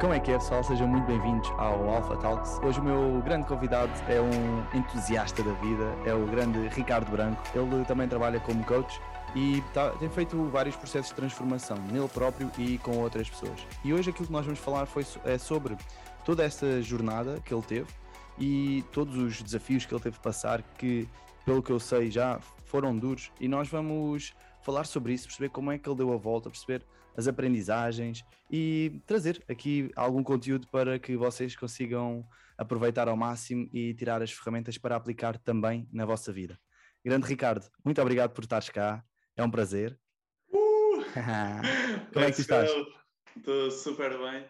[0.00, 0.64] Como é que é, pessoal?
[0.64, 2.58] Sejam muito bem-vindos ao Alpha Talks.
[2.62, 7.42] Hoje o meu grande convidado é um entusiasta da vida, é o grande Ricardo Branco.
[7.54, 8.98] Ele também trabalha como coach
[9.36, 13.60] e tá, tem feito vários processos de transformação nele próprio e com outras pessoas.
[13.84, 15.76] E hoje aquilo que nós vamos falar foi, é sobre
[16.24, 17.88] toda essa jornada que ele teve
[18.38, 21.06] e todos os desafios que ele teve de passar, que,
[21.44, 23.30] pelo que eu sei, já foram duros.
[23.38, 26.86] E nós vamos falar sobre isso, perceber como é que ele deu a volta, perceber
[27.16, 33.94] as aprendizagens e trazer aqui algum conteúdo para que vocês consigam aproveitar ao máximo e
[33.94, 36.58] tirar as ferramentas para aplicar também na vossa vida.
[37.04, 39.02] Grande Ricardo, muito obrigado por estares cá,
[39.36, 39.98] é um prazer.
[40.52, 41.02] Uh!
[42.12, 42.70] Como é que estás?
[43.36, 44.44] Estou super bem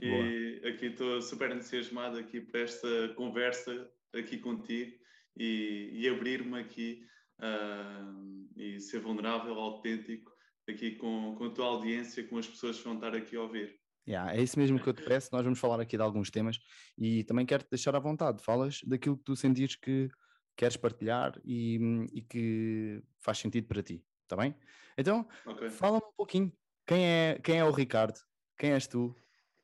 [0.00, 0.74] e Boa.
[0.74, 4.92] aqui estou super entusiasmado aqui para esta conversa aqui contigo
[5.36, 7.06] e, e abrir-me aqui
[7.40, 10.33] uh, e ser vulnerável, autêntico
[10.70, 13.78] aqui com, com a tua audiência, com as pessoas que vão estar aqui a ouvir.
[14.06, 15.30] Yeah, é isso mesmo que eu te peço.
[15.32, 16.58] Nós vamos falar aqui de alguns temas
[16.98, 18.42] e também quero-te deixar à vontade.
[18.42, 20.10] Falas daquilo que tu sentires que
[20.56, 24.54] queres partilhar e, e que faz sentido para ti, está bem?
[24.96, 25.70] Então, okay.
[25.70, 26.52] fala-me um pouquinho.
[26.86, 28.18] Quem é, quem é o Ricardo?
[28.58, 29.16] Quem és tu?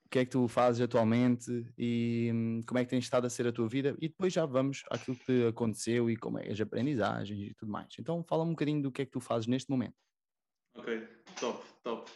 [0.07, 3.31] O que é que tu fazes atualmente e hum, como é que tens estado a
[3.31, 3.95] ser a tua vida?
[4.01, 7.95] E depois já vamos àquilo que aconteceu e como é as aprendizagens e tudo mais.
[7.99, 9.95] Então, fala-me um bocadinho do que é que tu fazes neste momento.
[10.75, 11.09] Ok,
[11.41, 12.11] top, top.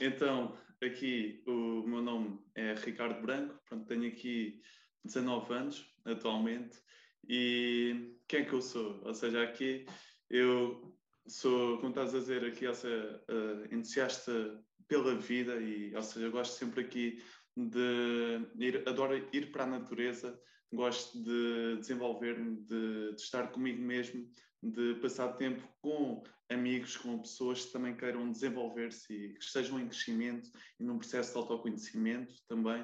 [0.00, 4.62] Então, aqui o meu nome é Ricardo Branco, pronto, tenho aqui
[5.04, 6.78] 19 anos atualmente
[7.28, 9.02] e quem é que eu sou?
[9.04, 9.84] Ou seja, aqui
[10.30, 16.28] eu sou, como estás a dizer, aqui, seja, uh, entusiasta pela vida e, ou seja,
[16.30, 17.22] gosto sempre aqui
[17.56, 20.40] de ir, adoro ir para a natureza,
[20.72, 24.28] gosto de desenvolver-me, de, de, estar comigo mesmo,
[24.62, 29.88] de passar tempo com amigos, com pessoas que também queiram desenvolver-se e que estejam em
[29.88, 32.82] crescimento e num processo de autoconhecimento também.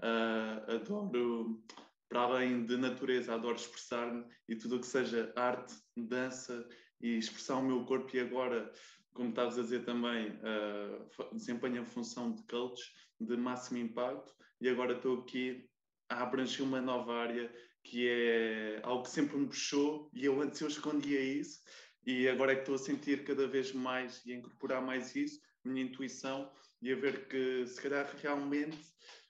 [0.00, 1.62] Uh, adoro,
[2.08, 6.66] para além de natureza, adoro expressar-me e tudo o que seja arte, dança
[7.00, 8.72] e expressar o meu corpo e agora,
[9.12, 12.80] como estavas a dizer também, uh, desempenho a função de coach
[13.20, 15.68] de máximo impacto e agora estou aqui
[16.08, 17.52] a abranger uma nova área
[17.82, 21.60] que é algo que sempre me puxou e eu antes eu escondia isso
[22.06, 25.40] e agora é que estou a sentir cada vez mais e a incorporar mais isso,
[25.64, 28.78] minha intuição e a ver que se calhar realmente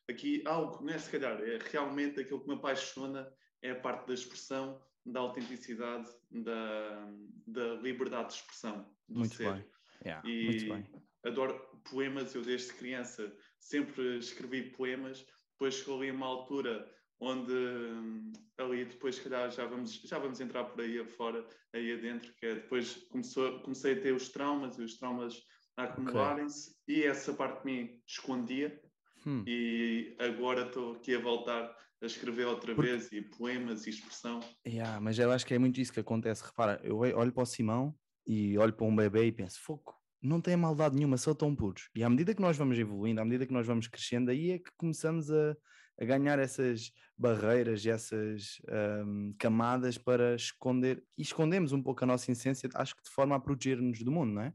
[0.08, 3.30] aqui algo, não é se calhar, é realmente aquilo que me apaixona
[3.62, 7.12] é a parte da expressão, da autenticidade, da,
[7.46, 9.52] da liberdade de expressão do muito ser.
[9.52, 9.64] Bem.
[10.04, 11.02] Yeah, e muito bem.
[11.24, 15.26] adoro poemas, eu desde criança sempre escrevi poemas,
[15.58, 16.88] depois chegou ali uma altura
[17.20, 21.92] onde hum, ali depois, se calhar, já vamos, já vamos entrar por aí afora, aí
[21.92, 25.42] adentro, que é depois começou, comecei a ter os traumas e os traumas
[25.76, 26.96] a acumularem-se okay.
[26.96, 28.80] e essa parte de mim escondia
[29.26, 29.44] hum.
[29.46, 32.90] e agora estou aqui a voltar a escrever outra Porque...
[32.90, 34.38] vez e poemas e expressão.
[34.64, 36.44] Yeah, mas eu acho que é muito isso que acontece.
[36.44, 37.92] Repara, eu olho para o Simão
[38.24, 41.88] e olho para um bebê e penso, foco, não tem maldade nenhuma, são tão puros.
[41.94, 44.58] E à medida que nós vamos evoluindo, à medida que nós vamos crescendo, aí é
[44.58, 45.56] que começamos a,
[46.00, 48.60] a ganhar essas barreiras e essas
[49.04, 53.36] um, camadas para esconder, e escondemos um pouco a nossa essência, acho que de forma
[53.36, 54.54] a proteger-nos do mundo, não é?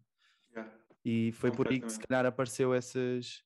[0.51, 0.74] Yeah.
[1.03, 3.44] E foi por aí que se calhar apareceu essas,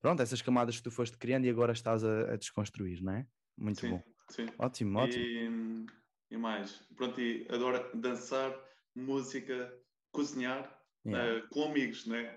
[0.00, 3.26] pronto, essas camadas que tu foste criando e agora estás a, a desconstruir, não é?
[3.56, 4.02] Muito sim, bom.
[4.30, 4.46] Sim.
[4.58, 5.24] Ótimo, ótimo.
[5.24, 5.86] E,
[6.30, 8.54] e mais, pronto, e adoro dançar,
[8.94, 9.72] música,
[10.12, 10.75] cozinhar,
[11.06, 11.38] Yeah.
[11.38, 12.36] Uh, com amigos, né?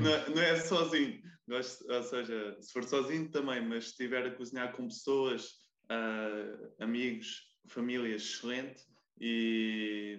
[0.00, 0.28] não é?
[0.28, 1.22] não, é sozinho.
[1.48, 5.52] Gosto, ou seja, se for sozinho também, mas se estiver a cozinhar com pessoas,
[5.90, 8.82] uh, amigos, família, excelente.
[9.20, 10.18] E,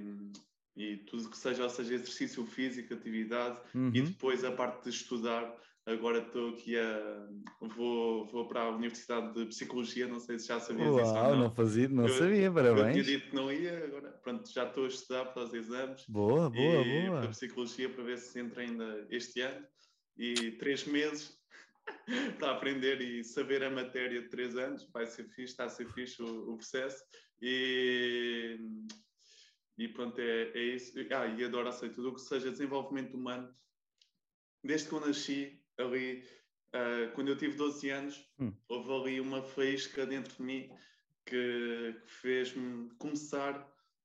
[0.76, 3.92] e tudo que seja, ou seja, exercício físico, atividade uhum.
[3.94, 5.56] e depois a parte de estudar
[5.88, 7.28] agora estou aqui a.
[7.76, 11.16] Vou, vou para a Universidade de Psicologia, não sei se já sabias Uau, isso.
[11.16, 12.98] Ou não, não fazia, não eu, sabia, parabéns.
[12.98, 16.06] Eu tinha dito que não ia, agora pronto, já estou a estudar para os exames.
[16.08, 17.22] Boa, boa, e, boa.
[17.22, 19.66] Para Psicologia para ver se entra ainda este ano.
[20.18, 21.38] E três meses
[22.38, 24.88] para aprender e saber a matéria de três anos.
[24.92, 27.04] Vai ser fixe, está a ser fixe o, o processo.
[27.42, 28.60] E.
[29.78, 30.94] E pronto, é, é isso.
[31.12, 33.56] Ah, e adoro, sei, tudo o que seja desenvolvimento humano.
[34.64, 36.24] Desde que eu nasci, ali,
[36.70, 38.54] uh, quando eu tive 12 anos, hum.
[38.68, 40.70] houve ali uma faísca dentro de mim
[41.26, 43.60] que, que fez-me começar,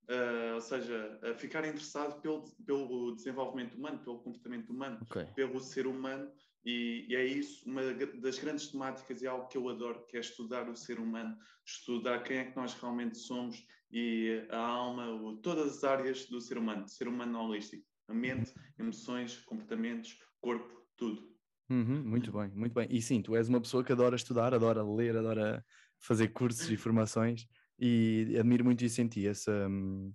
[0.09, 5.25] uh, ou seja, a ficar interessado pelo, pelo desenvolvimento humano, pelo comportamento humano, okay.
[5.35, 6.31] pelo ser humano.
[6.65, 7.81] E, e, é isso, uma
[8.21, 11.37] das grandes temáticas e é algo que eu adoro, que é estudar o ser humano,
[11.65, 16.41] estudar quem é que nós realmente somos e a alma, o, todas as áreas do
[16.41, 21.32] ser humano, ser humano holístico, a mente, emoções, comportamentos, corpo, tudo.
[21.73, 22.87] Uhum, muito bem, muito bem.
[22.91, 25.65] E sim, tu és uma pessoa que adora estudar, adora ler, adora
[25.99, 27.47] fazer cursos e formações
[27.79, 30.13] e admiro muito isso em ti, esse, um,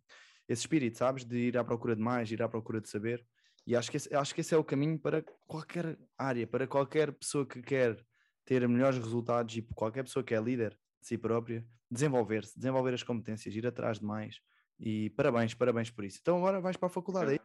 [0.49, 1.25] esse espírito, sabes?
[1.25, 3.26] De ir à procura de mais, ir à procura de saber.
[3.66, 7.12] E acho que, esse, acho que esse é o caminho para qualquer área, para qualquer
[7.12, 8.00] pessoa que quer
[8.44, 13.02] ter melhores resultados e qualquer pessoa que é líder de si própria, desenvolver-se, desenvolver as
[13.02, 14.37] competências, ir atrás de mais.
[14.78, 16.19] E parabéns, parabéns por isso.
[16.22, 17.40] Então agora vais para a faculdade, é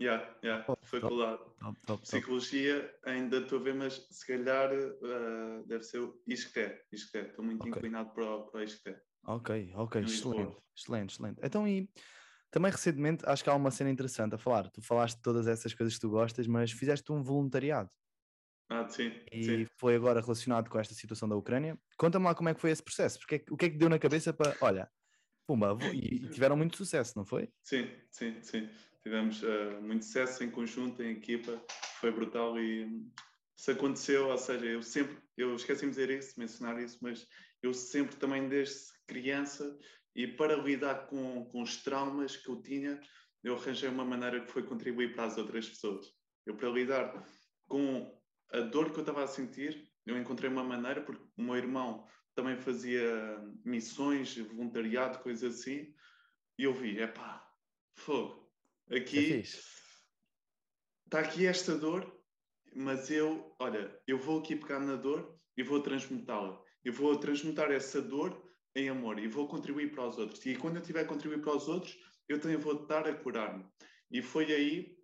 [0.00, 1.42] Yeah, yeah, top, faculdade.
[1.60, 6.80] Top, top, Psicologia ainda estou a ver, mas se calhar uh, deve ser o ISCTE.
[6.90, 7.70] Estou muito okay.
[7.70, 8.96] inclinado para o, para o ISCTE.
[9.24, 11.40] Ok, ok, excelente, excelente, excelente.
[11.42, 11.88] Então, e
[12.50, 14.68] também recentemente acho que há uma cena interessante a falar.
[14.70, 17.90] Tu falaste de todas essas coisas que tu gostas, mas fizeste um voluntariado.
[18.68, 19.12] Ah, sim.
[19.30, 19.66] E sim.
[19.78, 21.78] foi agora relacionado com esta situação da Ucrânia.
[21.96, 23.98] Conta-me lá como é que foi esse processo, porque o que é que deu na
[23.98, 24.90] cabeça para, olha,
[25.46, 27.48] pumba, e tiveram muito sucesso, não foi?
[27.62, 28.68] Sim, sim, sim.
[29.02, 31.60] Tivemos uh, muito sucesso em conjunto, em equipa,
[32.00, 32.88] foi brutal e
[33.56, 37.26] se aconteceu, ou seja, eu sempre, eu esqueci de dizer isso, mencionar isso, mas
[37.62, 39.78] eu sempre também desde criança
[40.14, 43.00] e para lidar com, com os traumas que eu tinha,
[43.42, 46.06] eu arranjei uma maneira que foi contribuir para as outras pessoas.
[46.46, 47.24] Eu para lidar
[47.68, 48.20] com
[48.52, 52.06] a dor que eu estava a sentir, eu encontrei uma maneira, porque o meu irmão
[52.34, 55.94] também fazia missões, voluntariado, coisas assim,
[56.58, 57.46] e eu vi, é pá,
[57.96, 58.41] fogo,
[58.94, 59.42] aqui
[61.04, 62.10] está aqui esta dor,
[62.74, 66.58] mas eu, olha, eu vou aqui pegar na dor e vou transmutá-la.
[66.84, 68.42] Eu vou transmutar essa dor
[68.74, 70.44] em amor e vou contribuir para os outros.
[70.46, 71.96] E quando eu estiver a contribuir para os outros,
[72.28, 73.64] eu também vou estar a curar-me.
[74.10, 74.96] E foi aí,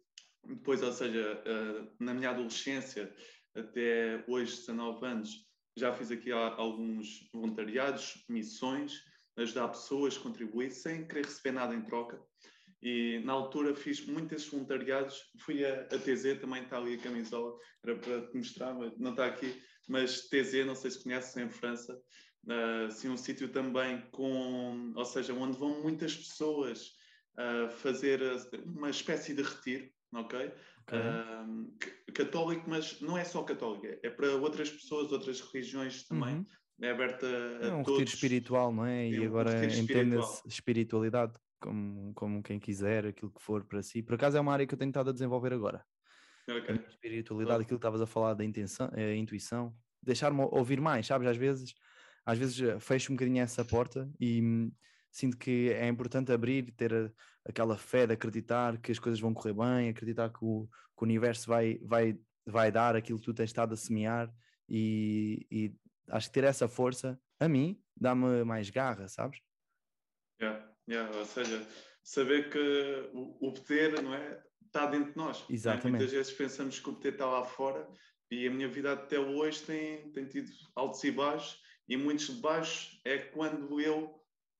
[0.44, 3.14] depois, ou seja, uh, na minha adolescência,
[3.55, 5.46] até hoje, 19 anos,
[5.76, 9.05] já fiz aqui alguns voluntariados, missões,
[9.37, 12.20] ajudar pessoas, contribuir, sem querer receber nada em troca.
[12.83, 15.21] E na altura fiz muitos voluntariados.
[15.41, 19.11] Fui a, a TZ, também está ali a camisola, era para te mostrar, mas não
[19.11, 19.61] está aqui.
[19.89, 21.99] Mas TZ, não sei se conheces, em França,
[22.47, 26.93] uh, assim, um sítio também com, ou seja, onde vão muitas pessoas
[27.37, 28.21] uh, fazer
[28.65, 30.53] uma espécie de retiro, ok?
[30.83, 30.99] okay.
[30.99, 36.37] Uh, católico, mas não é só católico, é para outras pessoas, outras religiões também.
[36.37, 36.47] Uhum.
[36.81, 37.99] É aberta a, é um todos.
[37.99, 39.09] retiro espiritual, não é?
[39.09, 44.02] E é um agora entende-se espiritualidade como, como quem quiser, aquilo que for para si.
[44.02, 45.84] Por acaso é uma área que eu tenho estado a desenvolver agora.
[46.49, 46.76] Okay.
[46.76, 51.28] A espiritualidade, aquilo que estavas a falar da intenção, a intuição, deixar-me ouvir mais, sabes?
[51.28, 51.75] Às vezes,
[52.25, 54.72] às vezes eh, fecho um bocadinho essa porta e hum,
[55.10, 57.10] sinto que é importante abrir, ter a,
[57.44, 60.66] aquela fé de acreditar que as coisas vão correr bem, acreditar que o,
[60.96, 64.32] que o universo vai, vai, vai dar aquilo que tu tens estado a semear
[64.69, 65.75] e, e
[66.10, 69.40] acho que ter essa força, a mim, dá-me mais garra, sabes?
[70.40, 70.68] Yeah.
[70.88, 71.67] Yeah, ou seja,
[72.02, 75.44] saber que o, o poder não é, está dentro de nós.
[75.50, 75.87] Exatamente.
[75.87, 75.90] É?
[75.90, 77.87] Muitas vezes pensamos que o poder está lá fora
[78.31, 82.40] e a minha vida até hoje tem, tem tido altos e baixos e muitos de
[82.40, 84.14] baixos é quando eu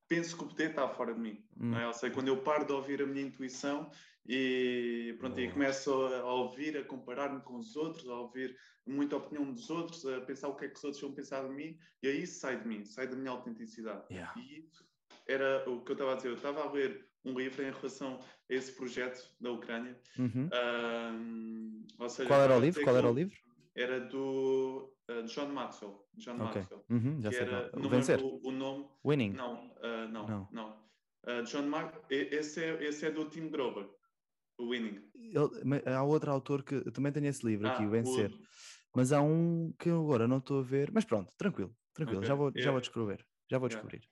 [0.09, 1.45] penso que o poder está fora de mim.
[1.59, 1.71] Hum.
[1.71, 1.87] Não é?
[1.87, 3.91] Ou seja, quando eu paro de ouvir a minha intuição
[4.27, 9.17] e, pronto, e começo a, a ouvir, a comparar-me com os outros, a ouvir muita
[9.17, 11.79] opinião dos outros, a pensar o que é que os outros vão pensar de mim,
[12.03, 14.03] e aí sai de mim, sai da minha autenticidade.
[14.11, 14.33] Yeah.
[14.39, 14.88] E isso
[15.27, 16.29] era o que eu estava a dizer.
[16.29, 18.19] Eu estava a ler um livro em relação
[18.51, 19.99] a esse projeto da Ucrânia.
[20.19, 20.49] Uhum.
[21.13, 22.83] Um, seja, Qual era o livro?
[22.83, 23.37] Qual era o livro?
[23.77, 26.05] Era do uh, John Maxwell.
[26.15, 26.63] John okay.
[26.63, 26.85] Maxwell.
[26.91, 27.89] Uhum, já sei era, qual.
[27.89, 28.21] Vencer.
[28.21, 28.89] O, o, nome.
[29.05, 29.33] Winning.
[29.33, 30.49] Não, uh, não, não.
[30.51, 30.71] não.
[31.25, 32.05] Uh, John Maxwell.
[32.11, 33.89] Esse é, esse é do Tim Grover.
[34.59, 35.01] O Winning.
[35.15, 38.33] Ele, há outro autor que também tenho esse livro ah, aqui, o Vencer.
[38.33, 38.39] O...
[38.97, 40.91] Mas há um que agora não estou a ver.
[40.93, 42.19] Mas pronto, tranquilo, tranquilo.
[42.19, 42.29] Okay.
[42.29, 42.63] Já, vou, yeah.
[42.63, 43.25] já vou descobrir.
[43.49, 44.03] Já vou descobrir.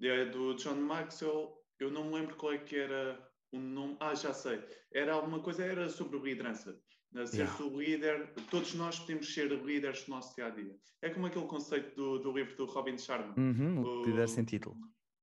[0.00, 3.18] É do John Maxwell, eu não me lembro qual é que era
[3.52, 3.96] o nome.
[4.00, 4.62] Ah, já sei.
[4.92, 6.80] Era alguma coisa, era sobre liderança.
[7.26, 7.64] Ser yeah.
[7.64, 10.76] o líder, todos nós podemos ser líderes do nosso dia a dia.
[11.00, 13.34] É como aquele conceito do, do livro do Robin Sharma.
[13.36, 14.76] Uhum, o, líder sem título.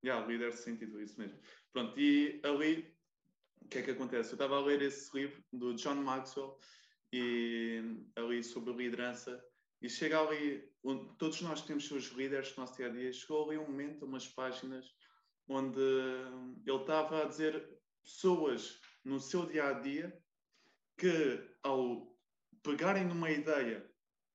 [0.04, 1.38] Yeah, líder sem título, isso mesmo.
[1.72, 2.92] Pronto, e ali,
[3.62, 4.32] o que é que acontece?
[4.32, 6.58] Eu estava a ler esse livro do John Maxwell
[7.14, 7.82] e
[8.16, 9.42] ali sobre liderança
[9.86, 13.48] e chega ali, onde todos nós temos seus líderes no nosso dia a dia, chegou
[13.48, 14.92] ali um momento, umas páginas,
[15.48, 17.70] onde ele estava a dizer
[18.02, 20.18] pessoas no seu dia a dia
[20.98, 22.12] que, ao
[22.64, 23.88] pegarem numa ideia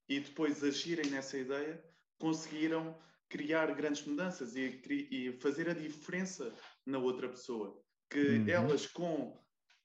[0.09, 1.85] e depois agirem nessa ideia,
[2.17, 2.97] conseguiram
[3.29, 4.81] criar grandes mudanças e,
[5.11, 6.55] e fazer a diferença
[6.87, 7.83] na outra pessoa.
[8.09, 8.49] Que uhum.
[8.49, 9.37] elas, com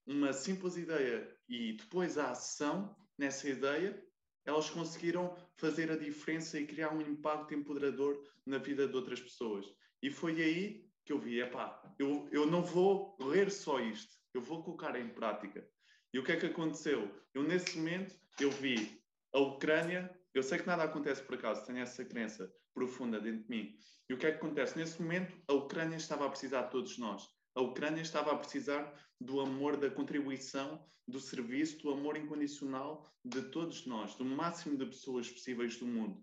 [0.05, 3.99] uma simples ideia e depois a ação nessa ideia,
[4.45, 9.65] elas conseguiram fazer a diferença e criar um impacto empoderador na vida de outras pessoas.
[10.01, 14.41] E foi aí que eu vi, epá, eu, eu não vou ler só isto, eu
[14.41, 15.67] vou colocar em prática.
[16.13, 17.09] E o que é que aconteceu?
[17.33, 19.01] Eu, nesse momento, eu vi,
[19.33, 23.49] a Ucrânia, eu sei que nada acontece por acaso, tenho essa crença profunda dentro de
[23.49, 23.77] mim.
[24.09, 24.77] E o que é que acontece?
[24.77, 27.27] Nesse momento, a Ucrânia estava a precisar de todos nós.
[27.55, 33.43] A Ucrânia estava a precisar do amor, da contribuição, do serviço, do amor incondicional de
[33.43, 36.21] todos nós, do máximo de pessoas possíveis do mundo.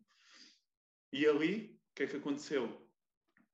[1.10, 2.86] E ali, o que é que aconteceu?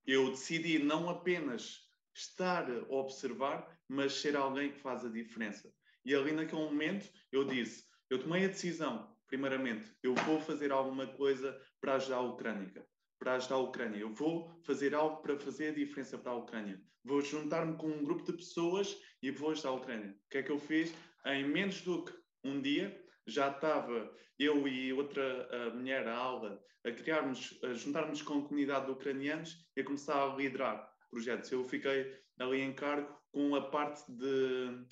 [0.04, 5.72] Eu decidi não apenas estar a observar, mas ser alguém que faz a diferença.
[6.04, 11.06] E ali naquele momento eu disse, eu tomei a decisão, primeiramente, eu vou fazer alguma
[11.06, 12.86] coisa para ajudar a Ucrânia,
[13.18, 13.98] para ajudar a Ucrânia.
[13.98, 16.80] Eu vou fazer algo para fazer a diferença para a Ucrânia.
[17.04, 20.10] Vou juntar-me com um grupo de pessoas e vou ajudar a Ucrânia.
[20.10, 20.94] O que é que eu fiz?
[21.26, 22.12] Em menos do que
[22.44, 28.38] um dia, já estava eu e outra mulher, a Alda, a criarmos, a juntarmos com
[28.38, 31.50] a comunidade de ucranianos e a começar a liderar projetos.
[31.50, 34.84] Eu fiquei ali em cargo com a parte de,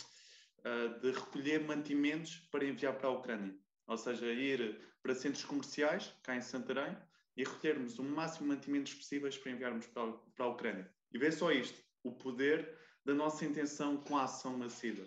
[0.65, 3.55] uh, de recolher mantimentos para enviar para a Ucrânia.
[3.87, 6.97] Ou seja, ir para centros comerciais, cá em Santarém,
[7.37, 10.91] e recolhermos o máximo de mantimentos possíveis para enviarmos para, para a Ucrânia.
[11.13, 15.07] E vê só isto, o poder da nossa intenção com a ação massiva.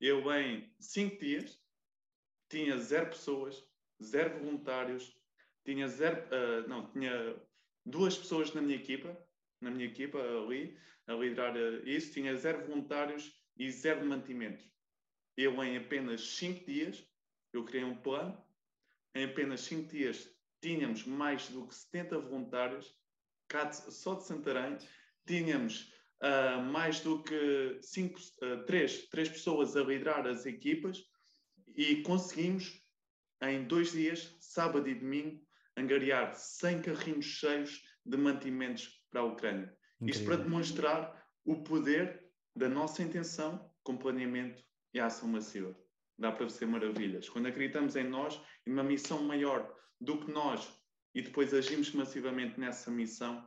[0.00, 1.58] Eu, em cinco dias,
[2.48, 3.64] tinha zero pessoas,
[4.02, 5.16] zero voluntários,
[5.64, 7.36] tinha zero, uh, não, tinha
[7.84, 9.16] duas pessoas na minha equipa,
[9.60, 14.64] na minha equipa ali, a liderar uh, isso, tinha zero voluntários e zero mantimentos.
[15.36, 17.04] Eu, em apenas cinco dias,
[17.52, 18.36] eu criei um plano,
[19.14, 22.94] em apenas cinco dias tínhamos mais do que 70 voluntários,
[23.90, 24.76] só de Santarém,
[25.26, 31.04] tínhamos uh, mais do que cinco, uh, três, três pessoas a liderar as equipas
[31.74, 32.82] e conseguimos,
[33.42, 35.40] em dois dias, sábado e domingo,
[35.76, 39.72] angariar 100 carrinhos cheios de mantimentos para a Ucrânia.
[40.00, 40.14] Incrível.
[40.14, 42.24] Isto para demonstrar o poder
[42.54, 44.62] da nossa intenção com planeamento
[44.92, 45.74] e ação massiva.
[46.18, 47.28] Dá para ser maravilhas.
[47.28, 50.68] Quando acreditamos em nós e numa missão maior do que nós
[51.14, 53.44] e depois agimos massivamente nessa missão,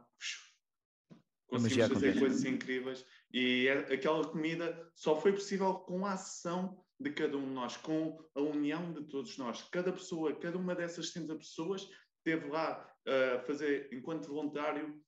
[1.47, 3.05] conseguimos fazer coisas incríveis.
[3.31, 7.77] E é, aquela comida só foi possível com a ação de cada um de nós,
[7.77, 9.63] com a união de todos nós.
[9.71, 11.89] Cada pessoa, cada uma dessas 70 pessoas
[12.23, 15.01] teve lá a uh, fazer, enquanto voluntário,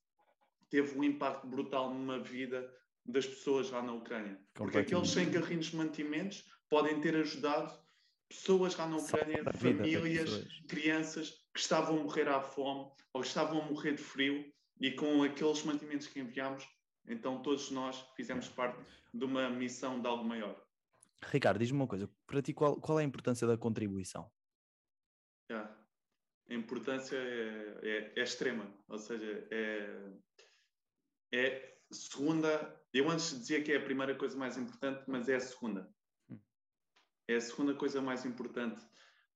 [0.69, 2.71] teve um impacto brutal numa vida
[3.05, 4.39] das pessoas lá na Ucrânia.
[4.53, 7.77] Porque aqueles 100 carrinhos de mantimentos podem ter ajudado
[8.29, 13.61] pessoas lá na Ucrânia, famílias, crianças que estavam a morrer à fome ou que estavam
[13.61, 16.67] a morrer de frio e com aqueles mantimentos que enviámos,
[17.07, 18.79] então todos nós fizemos parte
[19.13, 20.59] de uma missão de algo maior.
[21.25, 24.29] Ricardo, diz-me uma coisa, para ti qual, qual é a importância da contribuição?
[25.49, 25.83] Yeah.
[26.49, 30.11] A importância é, é, é, extrema, ou seja, é,
[31.33, 32.81] é segunda.
[32.93, 35.89] Eu antes dizia que é a primeira coisa mais importante, mas é a segunda.
[37.27, 38.85] É a segunda coisa mais importante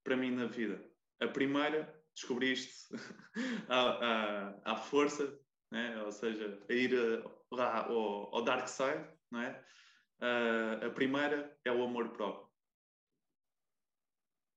[0.04, 0.84] para mim na vida.
[1.22, 2.88] A primeira, descobriste
[3.70, 5.40] à força,
[5.72, 6.02] né?
[6.04, 6.92] ou seja, a ir
[7.52, 9.64] lá ao, ao dark side, não é?
[10.20, 12.48] Uh, a primeira é o amor próprio.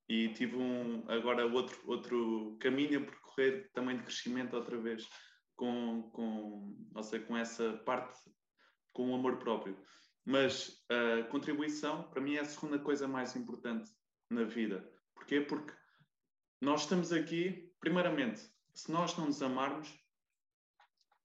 [0.09, 5.09] E tive um, agora outro, outro caminho a percorrer também de crescimento outra vez,
[5.55, 8.19] com, com, ou seja, com essa parte,
[8.93, 9.77] com o amor próprio.
[10.31, 13.91] Mas a contribuição, para mim, é a segunda coisa mais importante
[14.31, 14.89] na vida.
[15.13, 15.41] Porquê?
[15.41, 15.73] Porque
[16.61, 18.41] nós estamos aqui, primeiramente,
[18.73, 19.93] se nós não nos amarmos,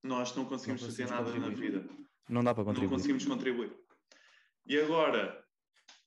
[0.02, 1.72] nós não conseguimos, não conseguimos fazer nada contribuir.
[1.74, 2.06] na vida.
[2.28, 2.90] Não dá para contribuir.
[2.90, 3.78] Não conseguimos contribuir.
[4.66, 5.46] E agora,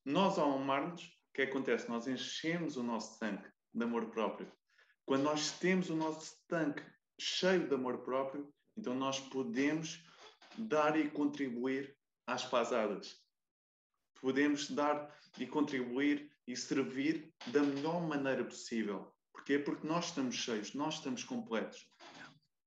[0.04, 1.88] nós ao amarmos, o que acontece?
[1.88, 4.50] Nós enchemos o nosso tanque de amor próprio.
[5.06, 6.82] Quando nós temos o nosso tanque
[7.16, 10.04] cheio de amor próprio, então nós podemos
[10.56, 11.96] dar e contribuir
[12.28, 13.16] às pasadas.
[14.20, 19.14] Podemos dar e contribuir e servir da melhor maneira possível.
[19.32, 19.58] Porquê?
[19.58, 21.88] Porque nós estamos cheios, nós estamos completos.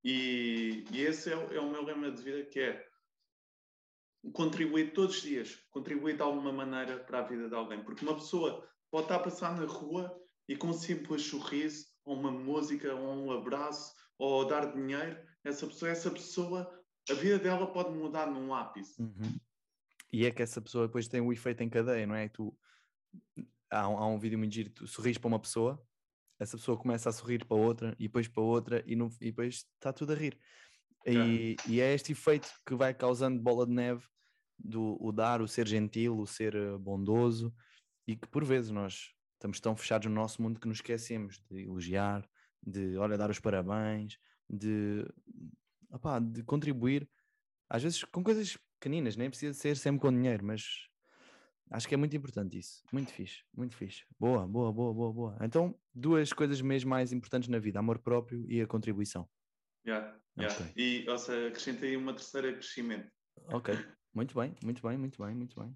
[0.03, 2.87] E, e esse é, é o meu lema de vida, que é
[4.33, 7.83] contribuir todos os dias, contribuir de alguma maneira para a vida de alguém.
[7.83, 12.15] Porque uma pessoa pode estar a passar na rua e com um simples sorriso, ou
[12.17, 17.71] uma música, ou um abraço, ou dar dinheiro, essa pessoa, essa pessoa, a vida dela
[17.71, 19.01] pode mudar num ápice.
[19.01, 19.39] Uhum.
[20.11, 22.27] E é que essa pessoa depois tem o efeito em cadeia, não é?
[22.27, 22.55] Tu,
[23.69, 25.81] há, um, há um vídeo muito giro, tu sorris para uma pessoa,
[26.39, 29.67] essa pessoa começa a sorrir para outra, e depois para outra, e, no, e depois
[29.75, 30.37] está tudo a rir.
[31.05, 34.03] E, e, é este efeito que vai causando bola de neve
[34.57, 37.53] do o dar, o ser gentil, o ser eh, bondoso
[38.07, 41.63] e que por vezes nós estamos tão fechados no nosso mundo que nos esquecemos de
[41.63, 42.27] elogiar,
[42.61, 45.03] de olha, dar os parabéns, de,
[45.89, 47.09] opá, de contribuir,
[47.67, 50.89] às vezes com coisas pequeninas, nem precisa ser sempre com dinheiro, mas
[51.71, 52.83] Acho que é muito importante isso.
[52.91, 54.03] Muito fixe, muito fixe.
[54.19, 55.37] Boa, boa, boa, boa, boa.
[55.39, 59.27] Então, duas coisas mesmo mais importantes na vida: amor próprio e a contribuição.
[59.87, 60.53] Yeah, yeah.
[60.53, 60.73] Okay.
[60.75, 63.09] E, ou seja, acrescentei uma terceira crescimento.
[63.47, 63.73] Ok,
[64.13, 65.73] muito bem, muito bem, muito bem, muito bem.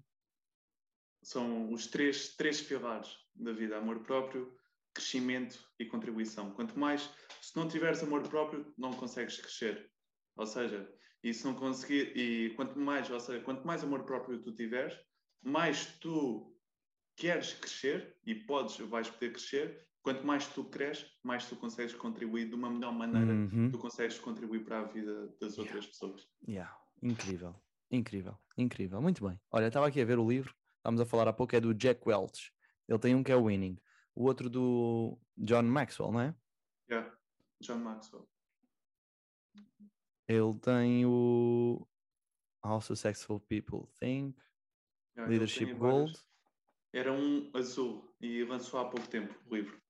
[1.22, 4.54] São os três, três pilares da vida: amor próprio,
[4.92, 6.50] crescimento e contribuição.
[6.50, 7.10] Quanto mais,
[7.40, 9.90] se não tiveres amor próprio, não consegues crescer.
[10.36, 10.86] Ou seja,
[11.26, 14.96] e se não conseguir, e quanto mais, ou seja, quanto mais amor próprio tu tiveres,
[15.42, 16.56] mais tu
[17.16, 22.48] queres crescer e podes, vais poder crescer, quanto mais tu cresces, mais tu consegues contribuir
[22.48, 23.68] de uma melhor maneira, uhum.
[23.72, 25.62] tu consegues contribuir para a vida das yeah.
[25.62, 26.28] outras pessoas.
[26.46, 26.78] Yeah.
[27.02, 29.02] Incrível, incrível, incrível.
[29.02, 29.36] Muito bem.
[29.50, 32.08] Olha, estava aqui a ver o livro, estávamos a falar há pouco, é do Jack
[32.08, 32.52] Welch.
[32.88, 33.76] Ele tem um que é o Winning,
[34.14, 36.36] o outro do John Maxwell, não é?
[36.88, 37.12] Yeah,
[37.60, 38.28] John Maxwell.
[40.28, 41.86] Ele tem o
[42.64, 44.36] How Successful People Think.
[45.16, 46.12] Leadership Gold.
[46.92, 49.80] Era um azul e lançou há pouco tempo o livro.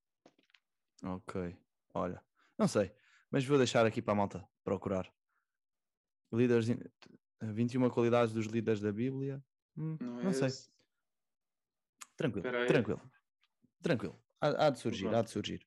[1.03, 1.57] Ok,
[1.95, 2.23] olha,
[2.59, 2.93] não sei,
[3.31, 5.13] mas vou deixar aqui para a malta procurar.
[6.33, 6.67] Líderes,
[7.41, 9.45] 21 qualidades dos líderes da Bíblia.
[9.77, 10.49] Hum, não, não é sei.
[10.49, 10.71] Esse?
[12.17, 13.13] Tranquilo, tranquilo,
[13.83, 14.25] tranquilo.
[14.41, 15.67] Há, há de surgir, há de surgir.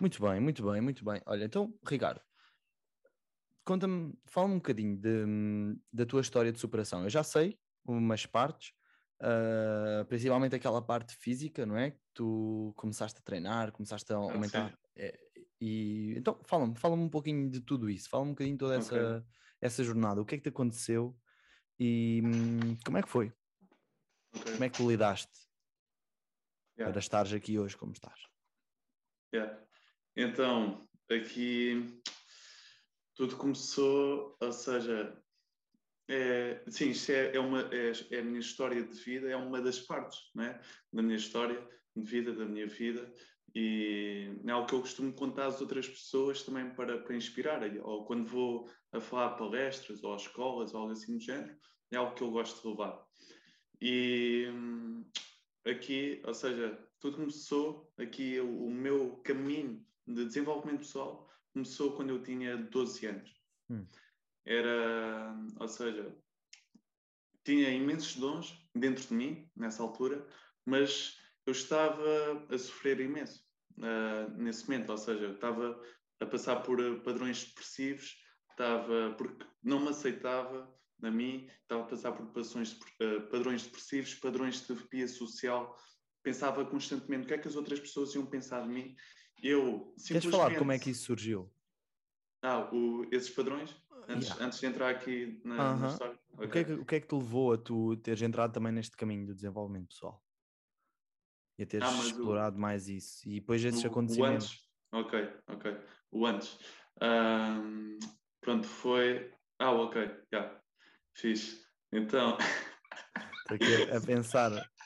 [0.00, 1.20] Muito bem, muito bem, muito bem.
[1.26, 2.20] Olha, então, Ricardo,
[3.68, 7.02] conta-me, fala-me um bocadinho de, da tua história de superação.
[7.02, 8.72] Eu já sei umas partes,
[9.20, 11.90] Uh, principalmente aquela parte física, não é?
[11.90, 14.78] Que tu começaste a treinar, começaste a ah, aumentar.
[14.94, 15.18] É,
[15.60, 18.94] e, então, fala-me, fala-me um pouquinho de tudo isso, fala-me um bocadinho de toda essa,
[18.94, 19.28] okay.
[19.60, 20.20] essa jornada.
[20.20, 21.18] O que é que te aconteceu
[21.80, 23.32] e hum, como é que foi?
[24.36, 24.52] Okay.
[24.52, 25.36] Como é que tu lidaste
[26.78, 26.92] yeah.
[26.92, 28.20] para estares aqui hoje como estás?
[29.34, 29.60] Yeah.
[30.16, 32.00] Então, aqui
[33.18, 35.20] tudo começou, ou seja,
[36.08, 39.60] é, sim, isto é, é, uma, é, é, a minha história de vida, é uma
[39.60, 40.60] das partes é?
[40.92, 41.60] da minha história
[41.96, 43.12] de vida, da minha vida,
[43.56, 48.04] e é algo que eu costumo contar às outras pessoas também para, para inspirar, ou
[48.04, 51.58] quando vou a falar palestras, ou escolas, ou algo assim do género,
[51.90, 53.04] é algo que eu gosto de levar.
[53.80, 54.46] E
[55.66, 62.10] aqui, ou seja, tudo começou, aqui o, o meu caminho de desenvolvimento pessoal começou quando
[62.10, 63.32] eu tinha 12 anos.
[63.70, 63.86] Hum
[64.48, 66.16] era, ou seja,
[67.44, 70.26] tinha imensos dons dentro de mim nessa altura,
[70.64, 73.44] mas eu estava a sofrer imenso
[73.78, 75.78] uh, nesse momento, ou seja, eu estava
[76.20, 78.16] a passar por padrões depressivos,
[78.50, 84.14] estava porque não me aceitava a mim, estava a passar por padrões, uh, padrões depressivos,
[84.14, 85.76] padrões de terapia social,
[86.22, 88.96] pensava constantemente o que é que as outras pessoas iam pensar de mim.
[89.42, 90.12] Eu simplesmente...
[90.12, 91.50] Queres falar como é que isso surgiu?
[92.42, 93.74] Ah, o, esses padrões?
[94.08, 94.44] Antes, yeah.
[94.44, 95.80] antes de entrar aqui na, uh -huh.
[95.80, 96.18] na história.
[96.32, 96.46] Okay.
[96.46, 98.72] O, que é que, o que é que te levou a tu teres entrado também
[98.72, 100.24] neste caminho do desenvolvimento pessoal?
[101.58, 103.28] E a teres ah, explorado o, mais isso?
[103.28, 104.70] E depois esses o, acontecimentos?
[104.92, 105.76] O antes, ok, ok.
[106.10, 106.58] O antes.
[107.02, 107.98] Um,
[108.40, 109.30] pronto, foi.
[109.58, 110.38] Ah, ok, já.
[110.38, 110.60] Yeah.
[111.14, 111.66] Fiz.
[111.92, 112.38] Então.
[113.40, 114.52] Estou aqui a pensar.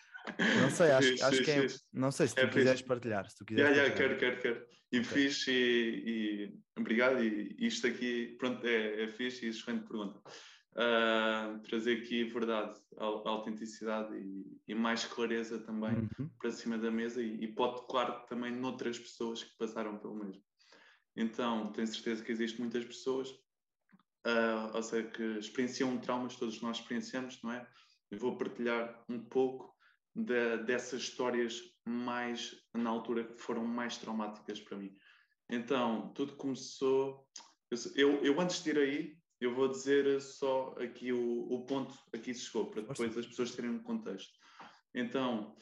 [0.61, 1.67] Não sei, acho, acho que é.
[1.93, 3.29] Não sei se tu é, quiseres partilhar.
[3.29, 4.67] Se tu quiseres yeah, yeah, quero, quero, quero.
[4.93, 5.05] E okay.
[5.05, 7.23] fiz e, e, obrigado.
[7.23, 10.21] E isto aqui, pronto, é, é fixe e excelente pergunta.
[10.73, 16.31] Uh, trazer aqui verdade, autenticidade e, e, mais clareza também uhum.
[16.39, 20.43] para cima da mesa e, e pode, claro, também noutras pessoas que passaram pelo mesmo.
[21.15, 23.29] Então, tenho certeza que existem muitas pessoas,
[24.27, 27.67] uh, ou seja, que experienciam traumas, todos nós experienciamos, não é?
[28.11, 29.72] Eu vou partilhar um pouco
[30.15, 34.95] de, dessas histórias mais, na altura, que foram mais traumáticas para mim.
[35.51, 37.27] Então, tudo começou.
[37.95, 42.33] Eu, eu antes de ir aí, eu vou dizer só aqui o, o ponto aqui
[42.33, 44.33] chegou, para depois as pessoas terem um contexto.
[44.95, 45.57] Então,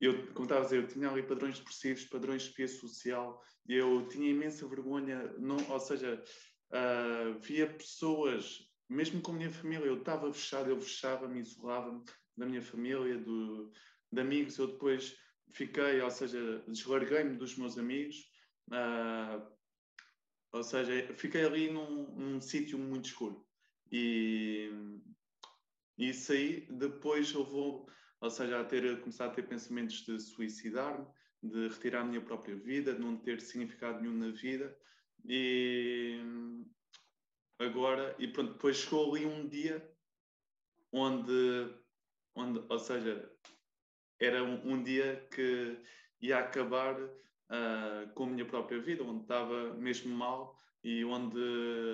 [0.00, 4.08] eu, como estava a dizer, eu tinha ali padrões depressivos, padrões de pia social, eu
[4.08, 6.22] tinha imensa vergonha, não, ou seja,
[6.72, 12.02] uh, via pessoas, mesmo com a minha família, eu estava fechado, eu fechava-me, isolava-me,
[12.36, 13.72] da minha família, do,
[14.12, 15.16] de amigos, eu depois
[15.52, 18.16] fiquei, ou seja, deslarguei-me dos meus amigos,
[18.70, 19.46] uh,
[20.52, 23.46] ou seja, fiquei ali num, num sítio muito escuro.
[23.92, 24.70] E,
[25.98, 27.88] e isso aí, depois eu vou,
[28.20, 31.06] ou seja, a ter, começar a ter pensamentos de suicidar-me,
[31.42, 34.76] de retirar a minha própria vida, de não ter significado nenhum na vida.
[35.24, 36.20] E
[37.58, 39.88] agora, e pronto, depois chegou ali um dia
[40.92, 41.72] onde
[42.34, 43.30] onde, ou seja,
[44.20, 45.78] era um, um dia que
[46.20, 51.38] ia acabar uh, com a minha própria vida, onde estava mesmo mal e onde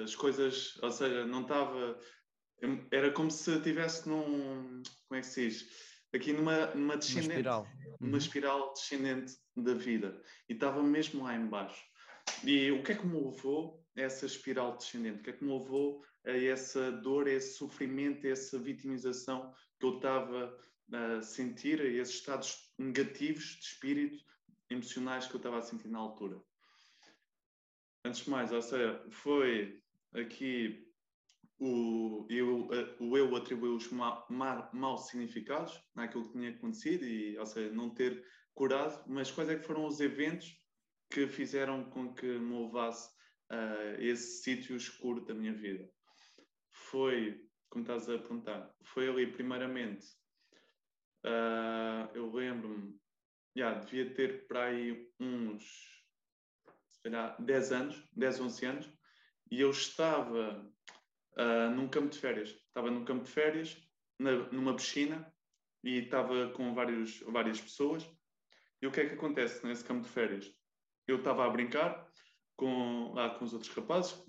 [0.04, 1.98] as coisas, ou seja, não estava.
[2.90, 4.82] Era como se estivesse num.
[5.08, 5.96] Como é que se diz?
[6.16, 7.26] aqui numa, numa descendente.
[7.28, 7.68] Uma espiral.
[8.00, 8.16] Uma Uhum.
[8.18, 10.22] espiral descendente da vida.
[10.48, 11.82] E estava mesmo lá embaixo.
[12.44, 15.20] E o que é que me levou a essa espiral descendente?
[15.20, 19.54] O que é que me levou a essa dor, a esse sofrimento, a essa vitimização
[19.78, 20.58] que eu estava
[20.92, 24.24] a sentir, esses estados negativos de espírito,
[24.70, 26.40] emocionais que eu estava a sentir na altura?
[28.04, 29.82] Antes de mais, ou seja, foi
[30.14, 30.86] aqui
[31.58, 32.68] o eu,
[33.00, 37.74] o eu atribuiu os ma, ma, maus significados naquilo que tinha acontecido, e, ou seja,
[37.74, 40.56] não ter curado, mas quais é que foram os eventos
[41.10, 43.10] que fizeram com que me levasse
[43.48, 45.88] a esse sítio escuro da minha vida?
[46.70, 50.06] Foi, como estás a perguntar, foi ali primeiramente,
[51.24, 52.98] uh, eu lembro-me,
[53.56, 55.96] yeah, devia ter para aí uns,
[57.02, 58.92] calhar, 10 anos, 10, 11 anos,
[59.50, 60.66] e eu estava
[61.38, 62.50] uh, num campo de férias.
[62.50, 63.76] Estava num campo de férias,
[64.18, 65.32] na, numa piscina,
[65.84, 68.08] e estava com vários, várias pessoas.
[68.82, 70.52] E o que é que acontece nesse campo de férias?
[71.06, 72.10] Eu estava a brincar
[72.56, 74.20] com, lá com os outros rapazes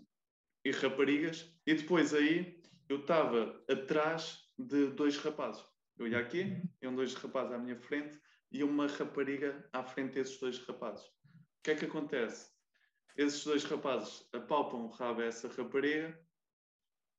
[0.63, 5.63] e raparigas, e depois aí eu estava atrás de dois rapazes.
[5.97, 8.19] Eu ia aqui, iam dois rapazes à minha frente
[8.52, 11.06] e uma rapariga à frente desses dois rapazes.
[11.06, 12.50] O que é que acontece?
[13.15, 16.17] Esses dois rapazes apalpam o rabo a essa rapariga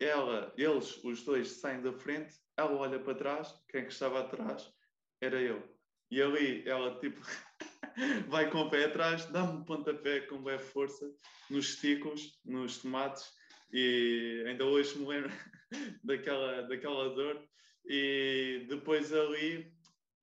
[0.01, 4.21] ela, eles, os dois, saem da frente, ela olha para trás, quem é que estava
[4.21, 4.73] atrás
[5.21, 5.63] era eu.
[6.11, 7.21] E ali ela tipo
[8.29, 11.13] vai com o pé atrás, dá-me um pontapé com boa força
[11.51, 13.29] nos testículos, nos tomates,
[13.73, 15.31] e ainda hoje me lembro
[16.05, 17.43] daquela, daquela dor.
[17.87, 19.73] E depois ali,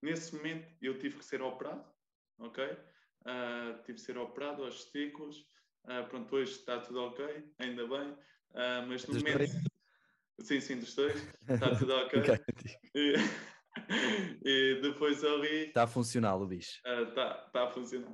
[0.01, 1.83] nesse momento, eu tive que ser operado,
[2.39, 2.63] ok?
[2.63, 5.39] Uh, tive que ser operado aos testículos.
[5.85, 7.25] Uh, pronto, hoje está tudo ok,
[7.59, 8.11] ainda bem.
[8.51, 9.51] Uh, mas no momento.
[10.41, 11.15] Sim, sim, dos dois.
[11.49, 12.21] Está tudo ok.
[12.93, 13.13] E,
[14.45, 15.67] e depois ali.
[15.67, 16.81] Está a funcionar o bicho.
[16.85, 18.13] Está tá a funcionar.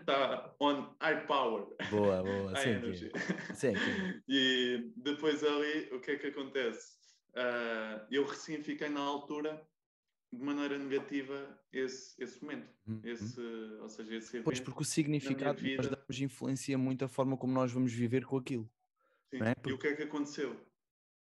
[0.00, 1.66] Está on high power.
[1.90, 2.52] Boa, boa.
[2.52, 3.10] High Sim, energy.
[3.54, 3.72] sim,
[4.28, 6.96] E depois ali, o que é que acontece?
[7.34, 9.66] Ah, eu recém fiquei na altura
[10.32, 12.68] de maneira negativa esse, esse momento.
[12.86, 13.00] Uhum.
[13.04, 13.40] Esse,
[13.80, 14.44] ou seja, esse evento.
[14.44, 17.92] Pois, porque o significado que nós vida- damos influencia muito a forma como nós vamos
[17.92, 18.68] viver com aquilo.
[19.30, 19.42] Sim.
[19.42, 19.54] é?
[19.68, 20.56] E o que é que aconteceu?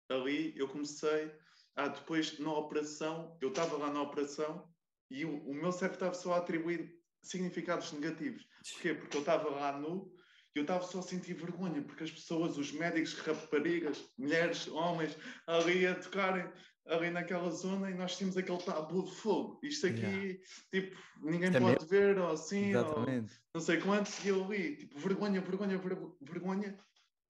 [0.10, 1.32] Ali eu comecei,
[1.76, 4.68] ah, depois na operação, eu estava lá na operação
[5.10, 6.96] e o, o meu cérebro estava só a atribuir
[7.30, 8.48] significados negativos.
[8.74, 8.94] Porquê?
[8.94, 10.14] Porque eu estava lá nu
[10.56, 15.18] e eu estava só a sentir vergonha, porque as pessoas, os médicos, raparigas, mulheres, homens,
[15.48, 16.50] ali a tocarem
[16.88, 19.60] ali naquela zona e nós tínhamos aquele tabu de fogo.
[19.64, 20.40] Isto aqui, Yeah.
[20.72, 23.34] tipo, ninguém é pode ver, ou assim, ou Exatamente.
[23.54, 26.80] não sei quantos, e eu ali, tipo, vergonha, vergonha, ver- vergonha,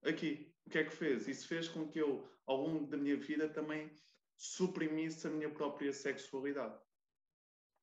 [0.04, 0.54] aqui.
[0.66, 1.28] O que é que fez?
[1.28, 3.90] Isso fez com que eu, ao longo da minha vida, também
[4.36, 6.78] suprimisse a minha própria sexualidade.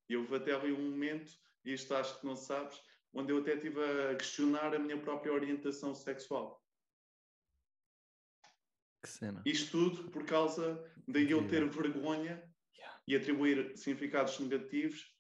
[0.08, 1.32] E houve até ali um momento,
[1.64, 2.80] isto acho que não sabes,
[3.12, 6.62] onde eu até estive a questionar a minha própria orientação sexual.
[9.02, 9.42] Que cena.
[9.44, 12.42] Isto tudo por causa de eu ter vergonha
[12.74, 13.00] Yeah.
[13.06, 15.14] e atribuir significados negativos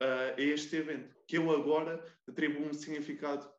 [0.00, 3.50] ah, a este evento, que eu agora atribuo um significado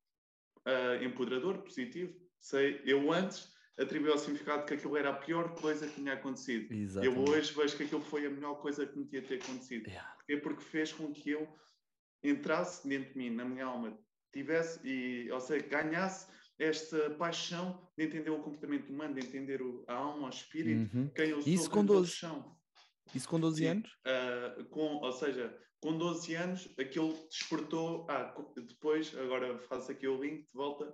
[0.66, 2.14] ah, empoderador, positivo.
[2.40, 6.72] Sei, eu antes atribuí o significado que aquilo era a pior coisa que tinha acontecido.
[6.72, 7.30] Eu Exatamente.
[7.30, 9.88] hoje vejo que aquilo foi a melhor coisa que me tinha ter acontecido.
[9.88, 10.16] Yeah.
[10.16, 10.38] Porquê?
[10.38, 11.48] Porque fez com que eu
[12.24, 13.98] entrasse dentro de mim, na minha alma,
[14.32, 19.84] tivesse, e, ou seja, ganhasse esta paixão de entender o comportamento humano, de entender o,
[19.88, 21.10] a alma, o espírito, Uhum.
[21.10, 22.00] quem eu sou, Isso com quem 12?
[22.00, 22.58] todos são.
[23.14, 23.68] Isso com 12 Sim.
[23.68, 23.98] anos?
[24.06, 28.08] Ah, com, ou seja, com 12 anos, aquilo despertou.
[28.10, 30.86] Ah, depois, agora faço aqui o link de volta.
[30.86, 30.94] O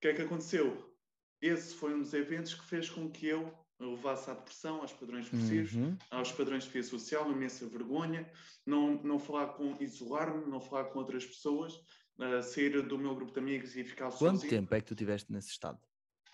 [0.00, 0.94] que é que aconteceu?
[1.40, 3.52] Esse foi um dos eventos que fez com que eu
[3.86, 5.96] levasse à depressão, aos padrões depressivos, Uhum.
[6.10, 8.30] aos padrões de vida social, uma imensa vergonha,
[8.66, 11.80] não, não falar com, isolar-me, não falar com outras pessoas,
[12.18, 14.50] ah, sair do meu grupo de amigos e ficar Quanto sozinho.
[14.50, 15.80] tempo é que tu tiveste nesse estado?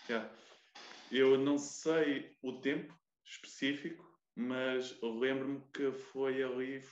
[0.09, 0.29] Yeah.
[1.11, 2.93] Eu não sei o tempo
[3.25, 6.83] específico, mas eu lembro-me que foi ali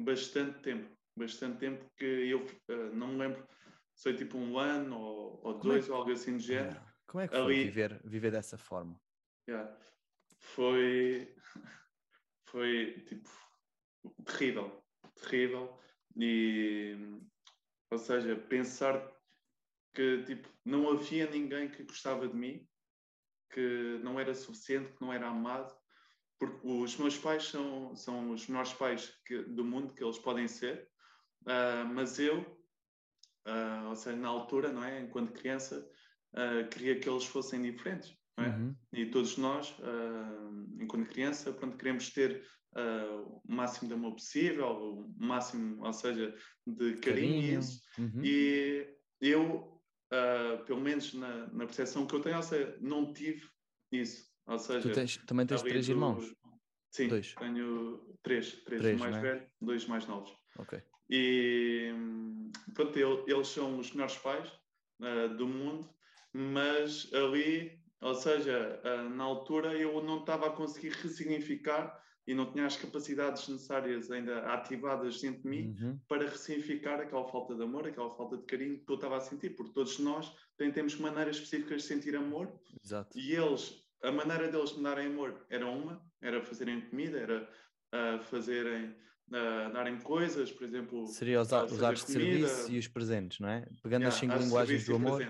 [0.00, 0.96] bastante tempo.
[1.16, 3.46] Bastante tempo que eu eh, não me lembro,
[3.94, 6.80] sei tipo um ano ou, ou é dois ou algo assim do género.
[7.06, 9.00] Como é que foi Ali- viver, viver dessa forma?
[9.48, 9.78] Yeah.
[10.40, 11.34] Foi,
[12.48, 13.30] foi tipo
[14.26, 14.84] terrível,
[15.16, 15.78] terrível.
[16.16, 16.94] E,
[17.90, 19.10] ou seja, pensar
[19.94, 22.68] que tipo, não havia ninguém que gostava de mim,
[23.50, 25.74] que não era suficiente, que não era amado,
[26.38, 30.48] porque os meus pais são, são os melhores pais que- do mundo que eles podem
[30.48, 30.90] ser,
[31.46, 32.62] ah, mas eu,
[33.46, 35.00] ah, ou seja, na altura, não é?
[35.00, 35.90] enquanto criança,
[36.34, 38.17] ah, queria que eles fossem diferentes.
[38.42, 38.48] É?
[38.48, 38.74] Uhum.
[38.92, 42.44] E todos nós, uh, enquanto criança, pronto, queremos ter
[42.76, 46.34] uh, o máximo de amor possível, o máximo, ou seja,
[46.66, 47.60] de carinho, carinho.
[47.98, 48.24] Uhum.
[48.24, 48.86] e
[49.20, 49.80] eu,
[50.12, 53.46] uh, pelo menos na, na percepção que eu tenho, ou seja, não tive
[53.92, 54.28] isso.
[54.46, 55.92] Ou seja, tu tens, também tens três do...
[55.92, 56.34] irmãos?
[56.90, 57.34] Sim, dois.
[57.34, 59.20] tenho três, três, três mais é?
[59.20, 60.34] velho, dois mais novos.
[60.58, 60.82] Ok.
[61.10, 61.92] E
[62.74, 64.50] pronto, eles são os melhores pais
[65.36, 65.88] do mundo,
[66.32, 72.52] mas ali, ou seja, uh, na altura eu não estava a conseguir ressignificar e não
[72.52, 75.98] tinha as capacidades necessárias ainda ativadas dentro de mim uhum.
[76.06, 79.56] para ressignificar aquela falta de amor, aquela falta de carinho que eu estava a sentir,
[79.56, 82.52] porque todos nós temos maneiras específicas de sentir amor
[82.84, 83.18] Exato.
[83.18, 87.48] e eles, a maneira deles me darem amor era uma, era fazerem comida, era
[87.94, 88.94] uh, fazerem
[89.28, 91.06] uh, darem coisas, por exemplo.
[91.06, 93.66] Seria os, os atos de serviço e os presentes, não é?
[93.82, 95.26] Pegando yeah, as cinco linguagens do amor.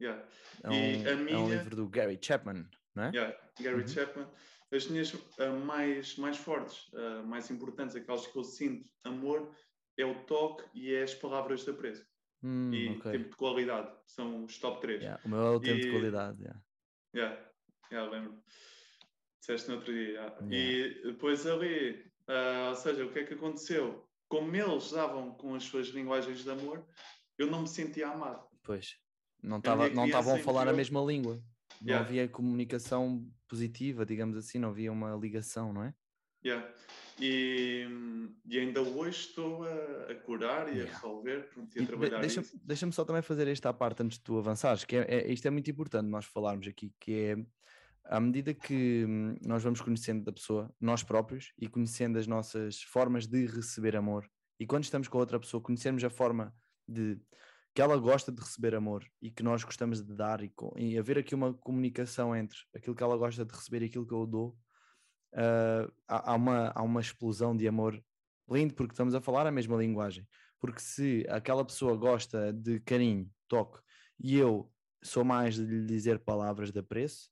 [0.00, 0.24] Yeah.
[0.62, 1.08] É, um, minha...
[1.08, 3.10] é, um, livro do Gary Chapman, não é?
[3.10, 3.88] Yeah, Gary uhum.
[3.88, 4.28] Chapman.
[4.72, 5.20] As minhas uh,
[5.64, 9.52] mais, mais fortes, uh, mais importantes, aquelas que eu sinto amor,
[9.98, 12.06] é o toque e é as palavras de apreço.
[12.42, 13.12] Hum, e okay.
[13.12, 15.02] tempo de qualidade, são os top 3.
[15.02, 15.82] Yeah, o meu é o tempo e...
[15.82, 16.40] de qualidade.
[16.40, 16.62] Yeah.
[17.14, 17.50] Yeah,
[17.92, 18.42] yeah, lembro.
[19.40, 20.12] Disseste no outro dia.
[20.12, 20.56] Yeah.
[20.56, 24.08] E depois ali, Uh, ou seja, o que é que aconteceu?
[24.28, 26.86] Como eles davam com as suas linguagens de amor,
[27.36, 28.46] eu não me sentia amado.
[28.62, 28.96] Pois,
[29.42, 31.42] não estavam a falar a mesma língua.
[31.80, 32.06] Não yeah.
[32.06, 35.94] havia comunicação positiva, digamos assim, não havia uma ligação, não é?
[36.44, 36.72] Yeah.
[37.18, 37.86] E,
[38.46, 40.90] e ainda hoje estou a, a curar e yeah.
[40.90, 44.38] a resolver e a trabalhar deixa, Deixa-me só também fazer esta parte antes de tu
[44.38, 47.36] avançares, que é, é, isto é muito importante nós falarmos aqui, que é
[48.04, 52.82] à medida que hum, nós vamos conhecendo da pessoa, nós próprios, e conhecendo as nossas
[52.82, 56.54] formas de receber amor, e quando estamos com outra pessoa, conhecermos a forma
[56.88, 57.18] de
[57.74, 61.18] que ela gosta de receber amor e que nós gostamos de dar, e, e haver
[61.18, 64.56] aqui uma comunicação entre aquilo que ela gosta de receber e aquilo que eu dou,
[65.34, 68.02] uh, há, há, uma, há uma explosão de amor
[68.50, 70.26] lindo, porque estamos a falar a mesma linguagem.
[70.58, 73.80] Porque se aquela pessoa gosta de carinho, toque,
[74.18, 74.70] e eu
[75.02, 77.30] sou mais de lhe dizer palavras de apreço,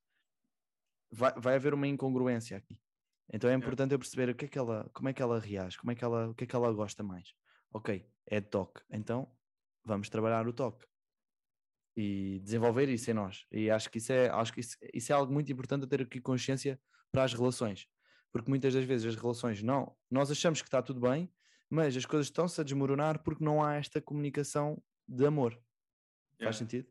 [1.11, 2.79] vai, vai haver uma incongruência aqui.
[3.31, 5.77] Então é importante eu perceber o que é que ela, como é que ela reage,
[5.77, 7.35] como é que ela, o que é que ela gosta mais.
[7.70, 8.81] Ok, é toque.
[8.90, 9.31] Então
[9.88, 10.87] vamos trabalhar o toque
[11.96, 13.44] e desenvolver isso em nós.
[13.51, 16.03] E acho que isso é, acho que isso, isso é algo muito importante a ter
[16.03, 17.88] aqui consciência para as relações.
[18.31, 21.33] Porque muitas das vezes as relações não, nós achamos que está tudo bem,
[21.68, 25.53] mas as coisas estão-se a desmoronar porque não há esta comunicação de amor.
[26.40, 26.44] Yeah.
[26.44, 26.88] Faz sentido?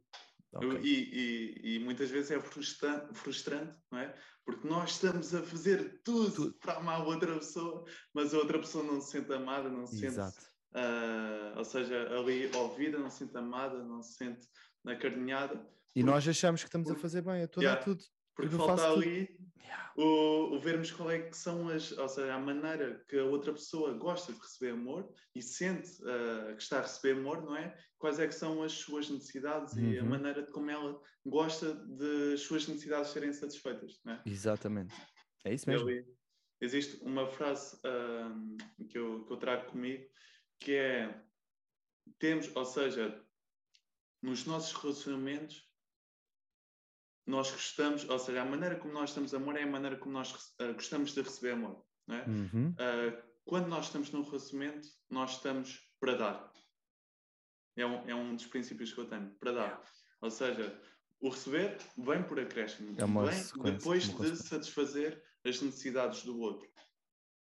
[0.53, 0.81] Okay.
[0.81, 4.13] E, e, e, muitas vezes é frustrante, frustrante, não é?
[4.43, 8.60] Porque nós estamos a fazer tudo, tudo, para amar a outra pessoa, mas a outra
[8.60, 10.31] pessoa não se sente amada, não se Exato.
[10.31, 14.47] sente, uh, ou seja, ali ouvida, não se sente amada, não se sente
[14.86, 15.56] acarinhada.
[15.95, 18.03] E porque, nós achamos que estamos a fazer bem, a tudo, yeah, tudo.
[18.36, 19.91] Porque falta ali yeah.
[19.97, 23.51] o, o, vermos qual é que são as, ou seja, a maneira que a outra
[23.51, 27.75] pessoa gosta de receber amor e sente uh, que está a receber amor, não é?
[27.97, 29.91] Quais é que são as suas necessidades uhum.
[29.91, 30.10] e a uhum.
[30.10, 34.21] maneira de como ela gosta de as suas necessidades serem satisfeitas, não é?
[34.23, 34.93] Exatamente.
[35.43, 35.88] É isso mesmo.
[35.89, 36.06] Ali,
[36.62, 40.06] existe uma frase uh, que, eu, que eu trago comigo
[40.60, 41.24] que é
[42.20, 43.24] temos, ou seja,
[44.22, 45.67] nos nossos relacionamentos
[47.26, 50.32] nós gostamos, ou seja, a maneira como nós estamos amor é a maneira como nós
[50.34, 51.86] uh, gostamos de receber amor.
[52.08, 52.26] Não é?
[52.26, 52.70] Uhum.
[52.72, 56.54] Uh, quando nós estamos num relacionamento, nós estamos para dar.
[57.76, 59.84] É um, é um dos princípios que eu tenho, para dar.
[60.22, 60.82] Ou seja,
[61.20, 66.67] o receber vem por acréscimo, é vem depois de satisfazer as necessidades do outro.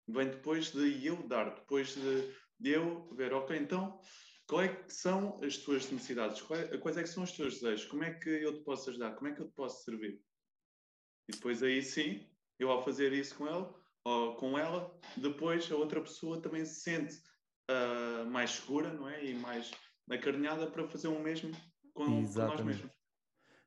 [0.09, 4.01] Vem depois de eu dar, depois de, de eu ver, ok, então
[4.47, 6.41] quais é são as tuas necessidades?
[6.43, 7.87] Quais, quais é que são os teus desejos?
[7.87, 9.15] Como é que eu te posso ajudar?
[9.15, 10.21] Como é que eu te posso servir?
[11.29, 13.67] E depois aí sim, eu ao fazer isso com ele,
[14.05, 17.17] ou com ela, depois a outra pessoa também se sente
[17.69, 19.25] uh, mais segura, não é?
[19.25, 19.71] E mais
[20.09, 21.51] acarinhada para fazer o mesmo
[21.93, 22.91] com, com nós mesmos.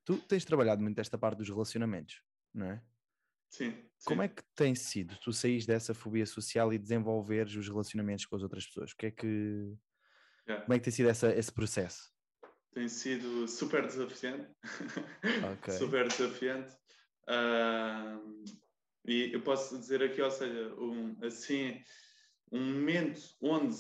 [0.06, 2.23] Tu tens trabalhado muito esta parte dos relacionamentos,
[2.54, 2.84] não é?
[3.50, 3.74] Sim,
[4.06, 8.36] Como é que tem sido tu saís dessa fobia social e desenvolveres os relacionamentos com
[8.36, 8.92] as outras pessoas?
[8.92, 9.76] O que é que
[10.50, 10.66] Yeah.
[10.66, 12.12] Como é que tem sido essa, esse processo?
[12.74, 14.50] Tem sido super desafiante.
[15.54, 15.74] Okay.
[15.76, 16.76] super desafiante.
[17.28, 18.44] Uh,
[19.06, 21.82] e eu posso dizer aqui, ou seja, um, assim,
[22.52, 23.78] um momento onde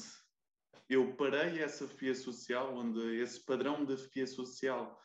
[0.87, 4.99] eu parei essa fobia social, onde esse padrão de fobia social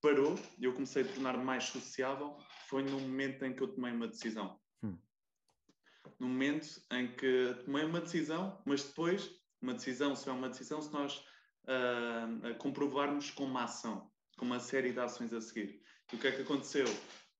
[0.00, 2.36] parou e eu comecei a tornar mais sociável,
[2.68, 4.58] foi no momento em que eu tomei uma decisão.
[4.82, 4.96] Hum.
[6.18, 9.30] No momento em que tomei uma decisão, mas depois
[9.60, 11.18] uma decisão só é uma decisão se nós
[11.64, 15.82] uh, comprovarmos com uma ação, com uma série de ações a seguir.
[16.12, 16.86] E o que é que aconteceu?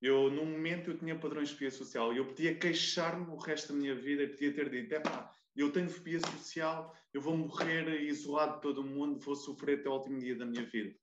[0.01, 3.73] Eu, no momento, eu tinha padrões de fobia social e eu podia queixar-me o resto
[3.73, 7.37] da minha vida e podia ter dito: é pá, eu tenho fobia social, eu vou
[7.37, 10.95] morrer isolado de todo o mundo, vou sofrer até o último dia da minha vida.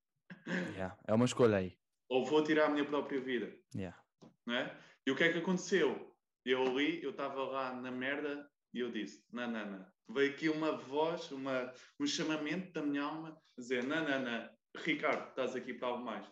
[0.48, 0.98] Yeah.
[1.08, 1.78] É uma escolha aí.
[2.10, 3.52] Ou vou tirar a minha própria vida.
[3.76, 3.98] Yeah.
[4.46, 4.78] Não é?
[5.06, 6.16] E o que é que aconteceu?
[6.46, 9.86] Eu li, eu estava lá na merda e eu disse: não, não, não.
[10.10, 15.30] Veio aqui uma voz, uma, um chamamento da minha alma, dizer: não, não, não, Ricardo,
[15.30, 16.26] estás aqui para algo mais.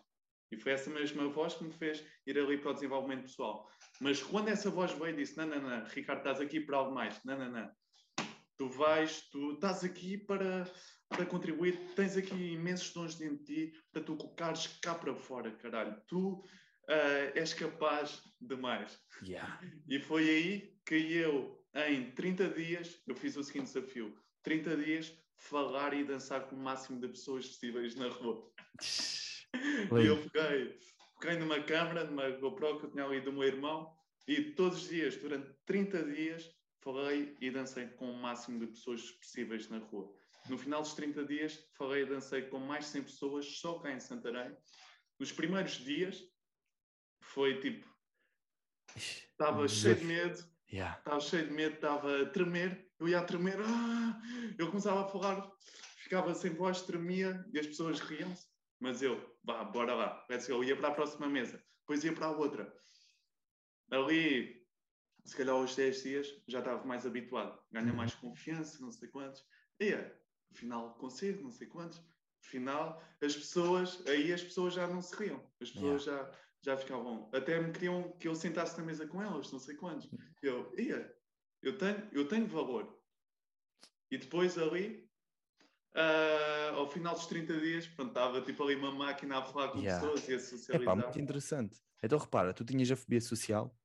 [0.51, 3.67] E foi essa mesma voz que me fez ir ali para o desenvolvimento pessoal.
[3.99, 6.93] Mas quando essa voz veio e disse: não, não, não, Ricardo, estás aqui para algo
[6.93, 7.19] mais.
[7.23, 7.71] Não, não, não.
[8.55, 10.71] Tu vais, tu estás aqui para,
[11.09, 15.51] para contribuir, tens aqui imensos dons dentro de ti para tu colocares cá para fora,
[15.51, 16.01] caralho.
[16.07, 16.43] Tu
[16.89, 18.99] uh, és capaz de mais.
[19.23, 19.59] Yeah.
[19.87, 25.13] E foi aí que eu, em 30 dias, eu fiz o seguinte desafio: 30 dias,
[25.37, 28.51] falar e dançar com o máximo de pessoas possíveis na rua.
[30.01, 30.77] e eu peguei,
[31.19, 33.93] peguei numa câmera, numa GoPro que eu tinha ali do meu irmão,
[34.27, 36.49] e todos os dias, durante 30 dias,
[36.81, 40.13] falei e dancei com o máximo de pessoas possíveis na rua.
[40.49, 43.91] No final dos 30 dias, falei e dancei com mais de 100 pessoas só cá
[43.91, 44.55] em Santarém.
[45.19, 46.21] Nos primeiros dias,
[47.21, 47.87] foi tipo.
[48.95, 50.97] Estava cheio de medo, Yeah.
[50.97, 54.21] estava cheio de medo, estava a tremer, eu ia a tremer, ah!
[54.57, 55.51] eu começava a falar,
[55.97, 58.47] ficava sem voz, tremia e as pessoas riam-se,
[58.79, 60.53] mas eu, vá, bora lá, let's go.
[60.55, 62.73] eu ia para a próxima mesa, depois ia para a outra.
[63.91, 64.65] Ali,
[65.23, 67.95] se calhar aos 10 dias, já estava mais habituado, ganha Uhum.
[67.97, 69.45] mais confiança, não sei quantos,
[69.79, 69.93] e
[70.53, 72.01] afinal consigo, não sei quantos,
[72.43, 77.29] afinal, as pessoas, aí as pessoas já não se riam, as pessoas já, já ficavam,
[77.33, 80.09] até me queriam que eu sentasse na mesa com elas, não sei quantos.
[80.41, 81.13] Eu, ia,
[81.61, 83.01] eu tenho, eu tenho valor.
[84.11, 85.09] E depois ali,
[85.95, 89.79] ah, ao final dos 30 dias, pronto, estava tipo ali uma máquina a falar com
[89.81, 89.85] Yeah.
[89.85, 90.95] pessoas e a Epá, socializar.
[90.95, 91.81] muito interessante.
[92.01, 93.77] Então repara, tu tinhas a fobia social,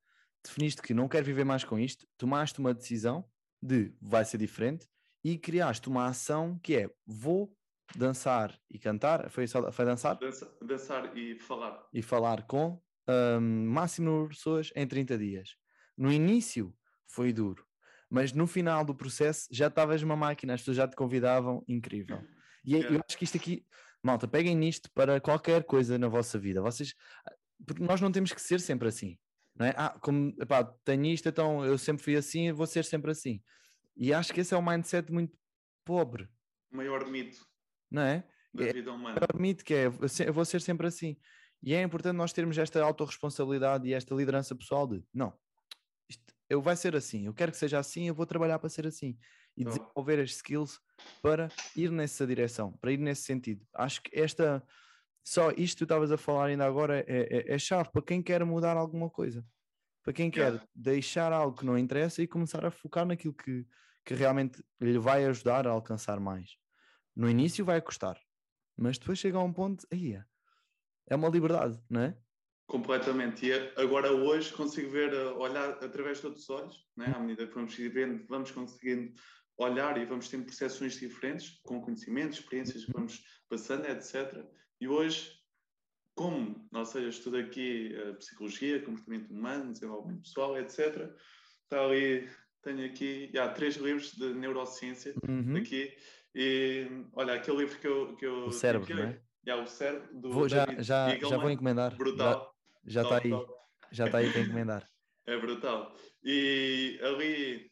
[0.43, 3.29] definiste que não quero viver mais com isto, tomaste uma decisão
[3.61, 4.87] de vai ser diferente
[5.23, 7.55] e criaste uma ação que é vou
[7.95, 11.87] dançar e cantar, foi, foi dançar Dança- dançar e falar.
[11.93, 15.55] e falar com hum, máximo de pessoas em 30 dias.
[15.97, 16.75] No início
[17.07, 17.65] foi duro,
[18.09, 22.21] mas no final do processo já estavas uma máquina, as pessoas já te convidavam, incrível.
[22.63, 23.65] E é- eu acho que isto aqui,
[24.03, 26.61] malta, peguem nisto para qualquer coisa na vossa vida.
[26.61, 26.93] Vocês,
[27.65, 29.17] porque nós não temos que ser sempre assim,
[29.55, 29.73] não é?
[29.75, 33.41] Ah, como epá, tenho isto, então eu sempre fui assim, vou ser sempre assim.
[33.99, 35.37] E acho que esse é um mindset muito
[35.85, 36.29] pobre,
[36.71, 37.45] O maior mito
[37.91, 38.27] não é?
[38.53, 39.19] da É- vida humana.
[39.27, 41.17] permite que é, eu vou ser sempre assim.
[41.61, 45.37] E é importante nós termos esta autorresponsabilidade e esta liderança pessoal de não,
[46.09, 48.87] isto, eu vai ser assim, eu quero que seja assim, eu vou trabalhar para ser
[48.87, 49.17] assim
[49.57, 49.71] e Tá.
[49.71, 50.79] desenvolver as skills
[51.21, 53.67] para ir nessa direção, para ir nesse sentido.
[53.75, 54.63] Acho que esta
[55.27, 58.23] só isto que tu estavas a falar ainda agora é, é, é chave para quem
[58.23, 59.45] quer mudar alguma coisa,
[60.03, 63.65] para quem quer deixar algo que não interessa e começar a focar naquilo que,
[64.09, 66.57] que realmente lhe vai ajudar a alcançar mais.
[67.15, 68.19] No início vai custar,
[68.75, 70.19] mas depois chega a um ponto, aí
[71.07, 72.17] é, uma liberdade, não é?
[72.65, 73.45] Completamente.
[73.45, 77.13] E agora hoje consigo ver, eh, olhar através de outros olhos, né?
[77.15, 79.13] à medida que vamos vivendo, vamos conseguindo
[79.59, 84.43] olhar e vamos tendo percepções diferentes, com conhecimentos, experiências que vamos passando, etc.
[84.81, 85.31] E hoje,
[86.15, 91.15] como, ou seja, estudo aqui eh, psicologia, comportamento humano, desenvolvimento pessoal, etc.
[91.63, 92.27] Está ali,
[92.61, 95.57] tenho aqui, já, três livros de neurociência Uhum.
[95.57, 95.93] aqui.
[96.35, 98.15] E olha, aquele livro que eu.
[98.15, 99.21] Que eu O cérebro, aqui, não é?
[99.45, 101.95] já, o cérebro do Vou, já, já, já vou encomendar.
[101.95, 102.53] Brutal.
[102.85, 103.53] Já está aí, top.
[103.91, 104.87] já está aí para encomendar.
[105.27, 105.93] É brutal.
[106.23, 107.71] E ali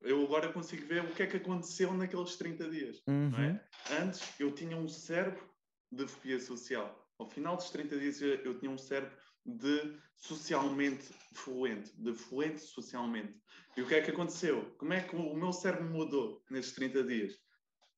[0.00, 3.02] eu agora consigo ver o que é que aconteceu naqueles 30 dias.
[3.06, 3.34] Não Uhum.
[3.44, 3.60] é?
[4.00, 5.46] Antes eu tinha um cérebro
[5.92, 7.06] de fobia social.
[7.18, 13.34] Ao final dos 30 dias eu tinha um cérebro de socialmente fluente, de fluente socialmente.
[13.76, 14.74] E o que é que aconteceu?
[14.78, 17.34] Como é que o meu cérebro mudou nesses 30 dias?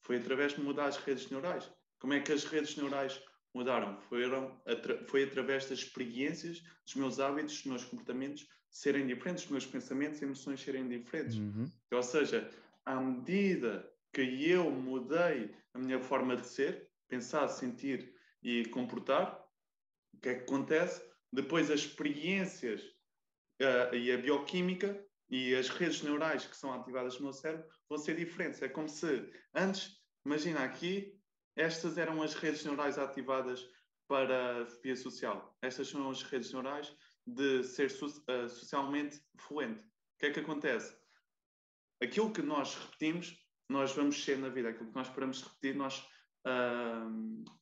[0.03, 1.71] Foi através de mudar as redes neurais.
[1.99, 3.21] Como é que as redes neurais
[3.55, 4.01] mudaram?
[4.03, 9.53] Foram atra foi através das experiências, dos meus hábitos, dos meus comportamentos serem diferentes, dos
[9.53, 11.37] meus pensamentos e emoções serem diferentes.
[11.37, 11.71] Uhum.
[11.93, 12.51] Ou seja,
[12.85, 19.43] à medida que eu mudei a minha forma de ser, pensar, sentir e comportar,
[20.15, 21.03] o que é que acontece?
[21.37, 22.83] Depois as experiências
[23.61, 27.99] eh, e a bioquímica e as redes neurais que são ativadas no meu cérebro vão
[27.99, 28.63] ser diferentes.
[28.63, 31.21] É como se antes, imagina aqui,
[31.55, 33.69] estas eram as redes neurais ativadas
[34.09, 35.55] para a fobia social.
[35.61, 39.81] Estas são as redes neurais de ser so- eh, socialmente fluente.
[39.81, 40.97] O que é que acontece?
[42.03, 43.37] Aquilo que nós repetimos,
[43.69, 44.71] nós vamos ser na vida.
[44.71, 46.09] Aquilo que nós de repetir, nós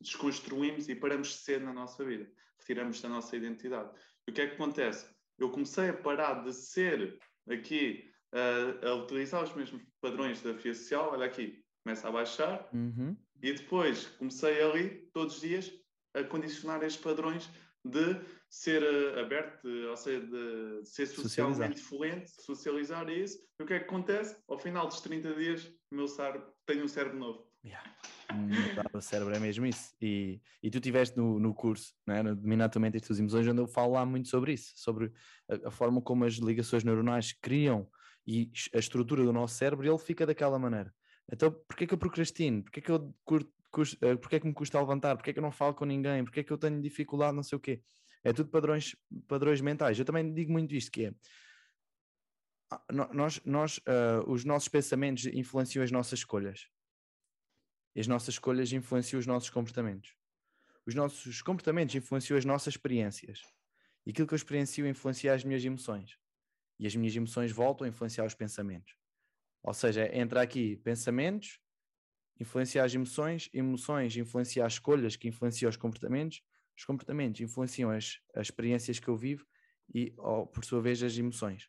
[0.00, 2.30] desconstruímos e paramos de ser na nossa vida.
[2.58, 3.90] Retiramos da nossa identidade.
[4.28, 5.06] o que é que acontece?
[5.38, 7.18] Eu comecei a parar de ser
[7.50, 12.68] aqui uh, a utilizar os mesmos padrões da FIA social, olha aqui, começa a baixar,
[12.72, 13.16] uhum.
[13.42, 15.72] e depois comecei ali, todos os dias,
[16.14, 17.50] a condicionar estes padrões
[17.84, 23.38] de ser uh, aberto, ou seja, de ser socialmente fluente, socializar isso.
[23.58, 24.36] E o que é que acontece?
[24.48, 27.43] Ao final dos 30 dias, o meu cérebro tem um cérebro novo.
[27.64, 27.82] Yeah.
[28.92, 29.94] o cérebro é mesmo isso.
[30.00, 33.66] E, e tu estiveste no, no curso, né, no Dominar tua tuas emoções, onde eu
[33.66, 35.10] falo lá muito sobre isso, sobre
[35.48, 37.88] a, a, forma como as ligações neuronais criam
[38.26, 40.92] e a estrutura do nosso cérebro, ele fica daquela maneira.
[41.32, 42.62] Então, porquê que eu procrastino?
[42.62, 45.16] Porquê que eu curto, custo, uh, porquê que me custa levantar?
[45.16, 46.22] Porquê que eu não falo com ninguém?
[46.22, 47.82] Porquê que eu tenho dificuldade, não sei o quê?
[48.22, 48.94] É tudo padrões,
[49.26, 49.98] padrões mentais.
[49.98, 51.14] Eu também digo muito isto, que é
[52.70, 56.66] ah, nós, nós uh, os nossos pensamentos influenciam as nossas escolhas.
[57.94, 60.14] E as nossas escolhas influenciam os nossos comportamentos.
[60.86, 63.40] Os nossos comportamentos influenciam as nossas experiências.
[64.04, 66.18] E aquilo que eu experiencio influencia as minhas emoções.
[66.78, 68.94] E as minhas emoções voltam a influenciar os pensamentos.
[69.62, 71.58] Ou seja, entra aqui pensamentos,
[72.38, 76.42] influenciar as emoções, emoções influenciam as escolhas, que influenciam os comportamentos,
[76.76, 79.46] os comportamentos influenciam as, as experiências que eu vivo
[79.94, 81.68] e, oh, por sua vez, as emoções.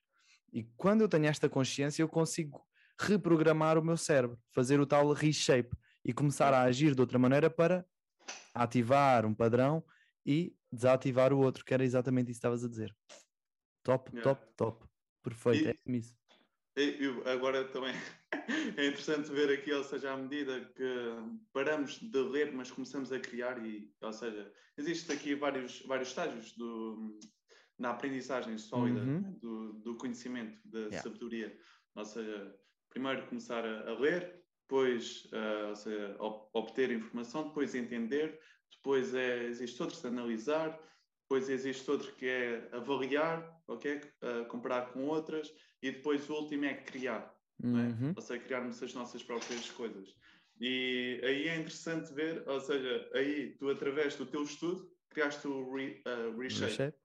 [0.51, 2.65] E quando eu tenho esta consciência, eu consigo
[2.99, 7.49] reprogramar o meu cérebro, fazer o tal reshape e começar a agir de outra maneira
[7.49, 7.83] para
[8.53, 9.83] ativar um padrão
[10.23, 12.95] e desativar o outro, que era exatamente isso que estavas a dizer.
[13.83, 14.23] Top, yeah.
[14.23, 14.85] top, top.
[15.23, 16.15] Perfeito, e, é isso.
[16.77, 17.93] E, agora também
[18.77, 20.83] é interessante ver aqui, ou seja, à medida que
[21.51, 26.51] paramos de ler, mas começamos a criar, e, ou seja, existem aqui vários, vários estágios
[26.53, 27.17] do,
[27.79, 29.39] na aprendizagem sólida uhum.
[29.39, 31.01] Do, do, conhecimento, da yeah.
[31.01, 31.57] sabedoria.
[31.95, 32.55] Ou seja,
[32.89, 36.15] primeiro começar a, a ler, depois uh, ou seja,
[36.53, 38.39] obter informação, depois entender,
[38.71, 40.79] depois é, existe outro que analisar,
[41.23, 44.01] depois existe outro que é avaliar, ok?
[44.21, 45.51] Uh, comparar com outras,
[45.81, 47.65] e depois o último é criar, é?
[47.65, 48.13] uhum.
[48.15, 50.15] ou seja, criarmos as nossas próprias coisas.
[50.59, 55.73] E aí é interessante ver, ou seja, aí tu através do teu estudo criaste o
[55.73, 56.71] re, uh, reshape.
[56.71, 56.97] reshape.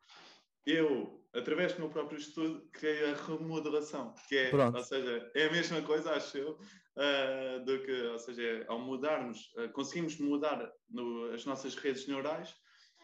[0.66, 4.76] Eu, através do meu próprio estudo, criei a remodelação, que é, Pronto.
[4.76, 6.58] ou seja, é a mesma coisa, acho eu,
[7.00, 12.54] uh, do que, ou seja, ao mudarmos, uh, conseguimos mudar no, as nossas redes neurais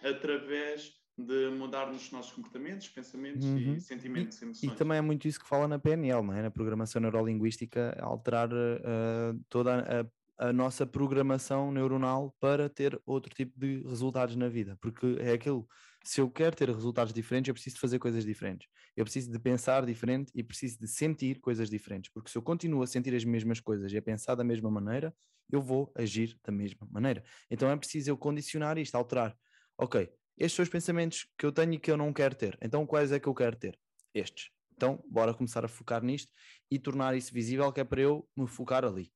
[0.03, 3.75] através de mudarmos os nossos comportamentos, pensamentos uhum.
[3.75, 4.73] e sentimentos, e, emoções.
[4.73, 6.43] E também é muito isso que fala na PNL, não é?
[6.43, 10.07] na Programação Neurolinguística, alterar uh, toda
[10.39, 15.33] a, a, nossa programação neuronal para ter outro tipo de resultados na vida, porque é
[15.33, 15.67] aquilo
[16.07, 18.69] se eu quero ter resultados diferentes, eu preciso de fazer coisas diferentes.
[18.97, 22.13] Eu preciso de pensar diferente e preciso de sentir coisas diferentes.
[22.13, 25.13] Porque se eu continuo a sentir as mesmas coisas e a pensar da mesma maneira,
[25.51, 27.25] eu vou agir da mesma maneira.
[27.51, 29.37] Então é preciso eu condicionar isto, alterar.
[29.77, 32.57] Ok, estes são os pensamentos que eu tenho e que eu não quero ter.
[32.63, 33.77] Então quais é que eu quero ter?
[34.15, 34.51] Estes.
[34.77, 36.33] Então, bora começar a focar nisto
[36.71, 39.11] e tornar isso visível, que é para eu me focar ali.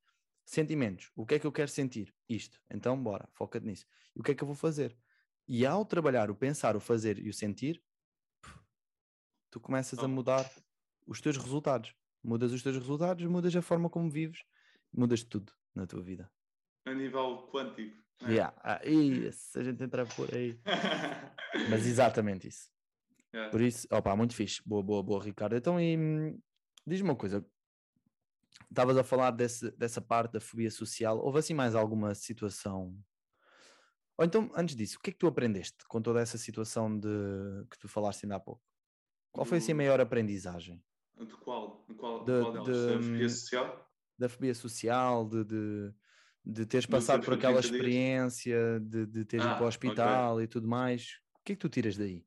[0.44, 1.12] Sentimentos.
[1.14, 2.12] O que é que eu quero sentir?
[2.28, 2.58] Isto.
[2.68, 3.86] Então, bora, foca nisso.
[4.16, 4.96] E o que é que eu vou fazer?
[5.52, 7.82] E ao trabalhar o pensar, o fazer e o sentir,
[9.50, 10.48] tu começas a mudar
[11.04, 11.92] os teus resultados.
[12.22, 14.44] Mudas os teus resultados, mudas a forma como vives,
[14.92, 16.30] mudas tudo na tua vida.
[16.86, 17.96] A nível quântico.
[18.22, 18.34] Né?
[18.34, 18.56] Yeah.
[18.62, 18.80] Ah,
[19.32, 20.56] se a gente entrar por aí.
[21.68, 22.70] Mas exatamente isso.
[23.34, 23.50] Yeah.
[23.50, 24.62] Por isso, opa, muito fixe.
[24.64, 25.56] Boa, boa, boa, Ricardo.
[25.56, 26.40] Então, e, hum,
[26.86, 27.44] diz-me uma coisa.
[28.70, 31.18] Estavas a falar desse, dessa parte da fobia social.
[31.18, 32.96] Houve assim mais alguma situação
[34.20, 37.08] ou então, antes disso, o que é que tu aprendeste com toda essa situação de
[37.70, 38.62] que tu falaste ainda há pouco?
[39.32, 40.84] Qual foi assim a maior aprendizagem?
[41.18, 41.86] De qual?
[41.88, 42.66] De qual, de, qual delas?
[42.66, 43.90] De, da fobia social?
[44.18, 45.94] Da fobia social, de, de,
[46.44, 50.44] de teres passado por aquela experiência, de, de teres ah, ido para o hospital okay.
[50.44, 51.18] e tudo mais.
[51.36, 52.22] O que é que tu tiras daí?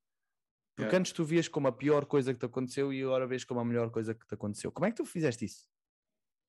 [0.75, 0.97] Porque yeah.
[0.97, 3.65] antes tu vias como a pior coisa que te aconteceu e agora vês como a
[3.65, 4.71] melhor coisa que te aconteceu.
[4.71, 5.69] Como é que tu fizeste isso?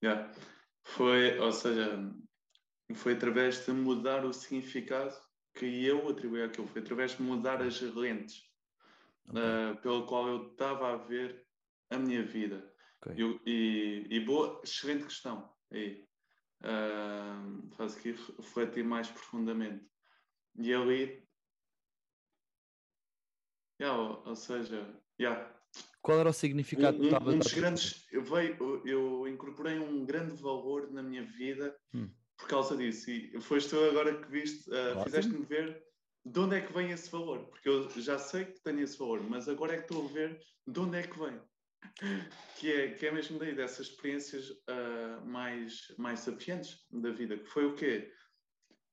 [0.03, 0.33] Yeah.
[0.81, 2.03] Foi, ou seja,
[2.95, 5.13] foi através de mudar o significado
[5.55, 8.43] que eu atribuí àquilo, foi através de mudar as lentes
[9.29, 9.41] okay.
[9.41, 11.47] uh, pelo qual eu estava a ver
[11.89, 12.71] a minha vida.
[13.01, 13.23] Okay.
[13.23, 16.05] Eu, e, e, boa, excelente questão aí.
[16.61, 19.85] Uh, faz aqui refletir mais profundamente.
[20.57, 21.27] E ali,
[23.79, 25.53] yeah, ou, ou seja, yeah.
[26.01, 26.97] qual era o significado?
[26.97, 31.77] Um, um, um dos grandes, eu, veio, eu incorporei um grande valor na minha vida
[31.93, 33.09] hum por causa disso.
[33.09, 35.83] E foste tu agora que viste, uh, fizeste-me ver
[36.25, 39.21] de onde é que vem esse valor, porque eu já sei que tenho esse valor,
[39.29, 41.39] mas agora é que estou a ver de onde é que vem.
[42.57, 47.45] Que é, que é mesmo daí, dessas experiências uh, mais, mais sapientes da vida, que
[47.45, 48.11] foi o quê?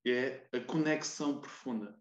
[0.05, 1.97] É a conexão profunda.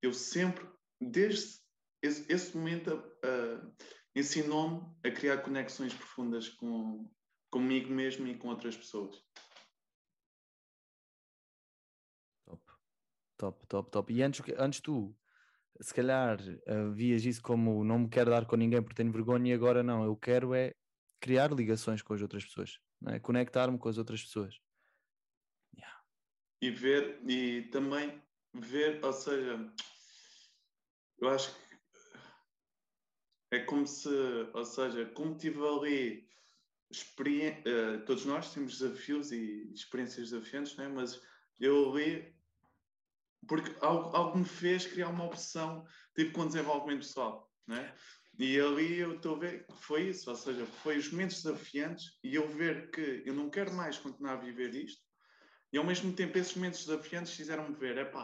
[0.00, 0.66] Eu sempre,
[0.98, 1.60] desde
[2.02, 3.74] esse, esse momento uh,
[4.14, 7.10] ensinou-me a criar conexões profundas com,
[7.50, 9.22] comigo mesmo e com outras pessoas.
[13.40, 14.12] Top, top, top.
[14.12, 15.16] E antes, antes tu,
[15.80, 19.50] se calhar, uh, vias isso como não me quero dar com ninguém porque tenho vergonha
[19.50, 20.74] e agora não, eu quero é
[21.20, 22.78] criar ligações com as outras pessoas,
[23.08, 23.18] é?
[23.18, 24.60] conectar-me com as outras pessoas.
[25.74, 26.00] Yeah.
[26.60, 28.22] E ver, e também
[28.54, 29.72] ver, ou seja,
[31.18, 31.70] eu acho que
[33.52, 34.08] é como se,
[34.52, 36.28] ou seja, como tive ali,
[36.90, 40.88] uh, todos nós temos desafios e experiências desafiantes, né?
[40.88, 41.20] mas
[41.58, 42.34] eu ali,
[43.46, 45.84] porque algo, algo me fez criar uma opção,
[46.14, 47.94] tipo com desenvolvimento pessoal, né?
[48.38, 52.18] E ali eu estou a ver que foi isso, ou seja, foi os momentos desafiantes
[52.24, 55.02] e eu ver que eu não quero mais continuar a viver isto,
[55.72, 58.22] e ao mesmo tempo esses momentos desafiantes fizeram-me ver, é pá,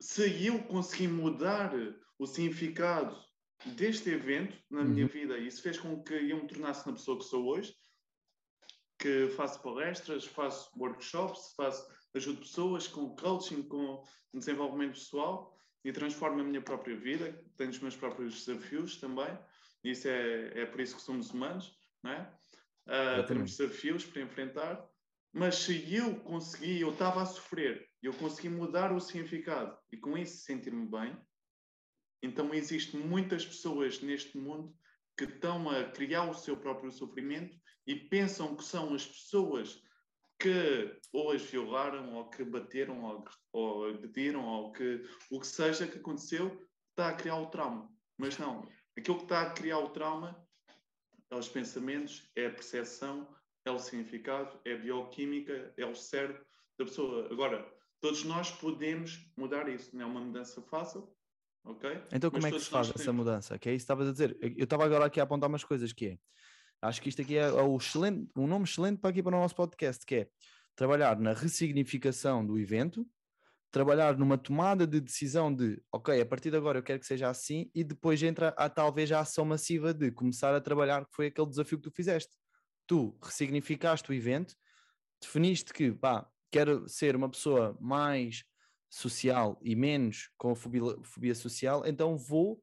[0.00, 1.72] se eu conseguir mudar
[2.18, 3.16] o significado
[3.64, 4.88] deste evento na uhum.
[4.88, 7.74] minha vida, isso fez com que eu me tornasse na pessoa que sou hoje,
[8.98, 14.02] que faço palestras, faço workshops, faço, ajudo pessoas com coaching, com
[14.32, 19.38] desenvolvimento pessoal e transformo a minha própria vida, tenho os meus próprios desafios também,
[19.84, 22.32] isso é, é por isso que somos humanos, não é?
[22.86, 24.84] Uh, temos desafios para enfrentar,
[25.32, 30.16] mas se eu consegui, eu estava a sofrer, eu consegui mudar o significado e com
[30.16, 31.16] isso sentir-me bem,
[32.22, 34.74] então existem muitas pessoas neste mundo
[35.16, 37.56] que estão a criar o seu próprio sofrimento
[37.86, 39.82] e pensam que são as pessoas
[40.38, 45.86] que ou as violaram, ou que bateram, ou, ou agrediram, ou que o que seja
[45.86, 47.90] que aconteceu está a criar o trauma.
[48.18, 50.36] Mas não, aquilo que está a criar o trauma
[51.30, 53.28] é os pensamentos, é a percepção,
[53.64, 56.44] é o significado, é a bioquímica, é o cérebro
[56.78, 57.28] da pessoa.
[57.30, 57.66] Agora,
[58.00, 61.12] todos nós podemos mudar isso, não é uma mudança fácil,
[61.64, 61.90] ok?
[62.12, 63.16] Então como Mas é que se faz essa temos...
[63.16, 63.58] mudança?
[63.58, 64.38] Que é isso que estavas a dizer.
[64.40, 66.18] Eu estava agora aqui a apontar umas coisas que é,
[66.86, 69.54] acho que isto aqui é, o excelente, um nome excelente para aqui para o nosso
[69.54, 70.28] podcast, que é
[70.74, 73.06] trabalhar na ressignificação do evento,
[73.70, 77.28] trabalhar numa tomada de decisão de, ok, a partir de agora eu quero que seja
[77.28, 81.26] assim, e depois entra a talvez a ação massiva de começar a trabalhar, que foi
[81.26, 82.34] aquele desafio que tu fizeste.
[82.86, 84.54] Tu ressignificaste o evento,
[85.20, 88.44] definiste que, pá, quero ser uma pessoa mais
[88.88, 92.62] social e menos com fobia, fobia social, então vou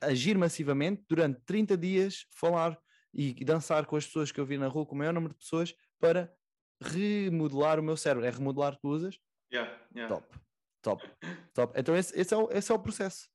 [0.00, 2.78] agir massivamente durante 30 dias, falar
[3.14, 5.40] e dançar com as pessoas que eu vi na rua, com o maior número de
[5.40, 6.32] pessoas, para
[6.80, 8.26] remodelar o meu cérebro.
[8.26, 9.18] É remodelar que usas?
[9.52, 10.14] Yeah, yeah.
[10.14, 10.38] Top,
[10.82, 11.10] top,
[11.54, 11.78] top.
[11.78, 13.28] Então esse, esse, é, o, esse é o processo.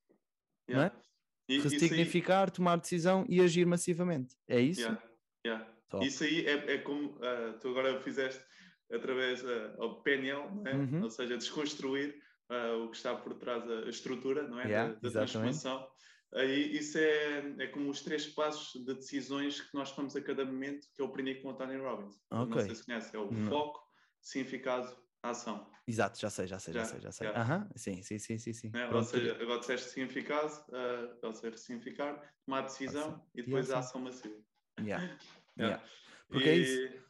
[0.70, 0.94] Yeah.
[0.94, 1.04] Não é?
[1.50, 2.52] E, Ressignificar, aí...
[2.52, 4.36] tomar decisão e agir massivamente.
[4.48, 4.82] É isso?
[4.82, 5.04] Yeah,
[5.46, 5.68] yeah.
[6.02, 8.44] Isso aí é, é como uh, tu agora fizeste
[8.92, 10.76] através uh, do PNL, é?
[10.76, 11.04] uhum.
[11.04, 14.66] ou seja, desconstruir uh, o que está por trás da estrutura não é?
[14.66, 15.88] Yeah, da, da transformação.
[16.34, 20.46] Aí isso é, é como os três passos de decisões que nós tomamos a cada
[20.46, 22.16] momento, que eu aprendi com o Tony Robbins.
[22.30, 22.56] Okay.
[22.56, 23.50] Não sei se conhece, é o não.
[23.50, 23.80] foco,
[24.22, 25.70] significado, ação.
[25.88, 27.28] Exato, já sei, já sei, já, já sei, já sei.
[27.28, 27.56] Yeah.
[27.56, 27.70] Uhum.
[27.76, 28.54] Sim, sim, sim, sim.
[28.54, 28.72] sim.
[28.74, 33.30] É, ou seja, agora disseste significado, uh, ou seja, significar, tomar decisão ação.
[33.34, 34.36] e depois a ação massiva.
[34.80, 35.18] Yeah.
[35.58, 35.84] yeah.
[36.28, 36.60] Porque é e...
[36.60, 37.04] é isso.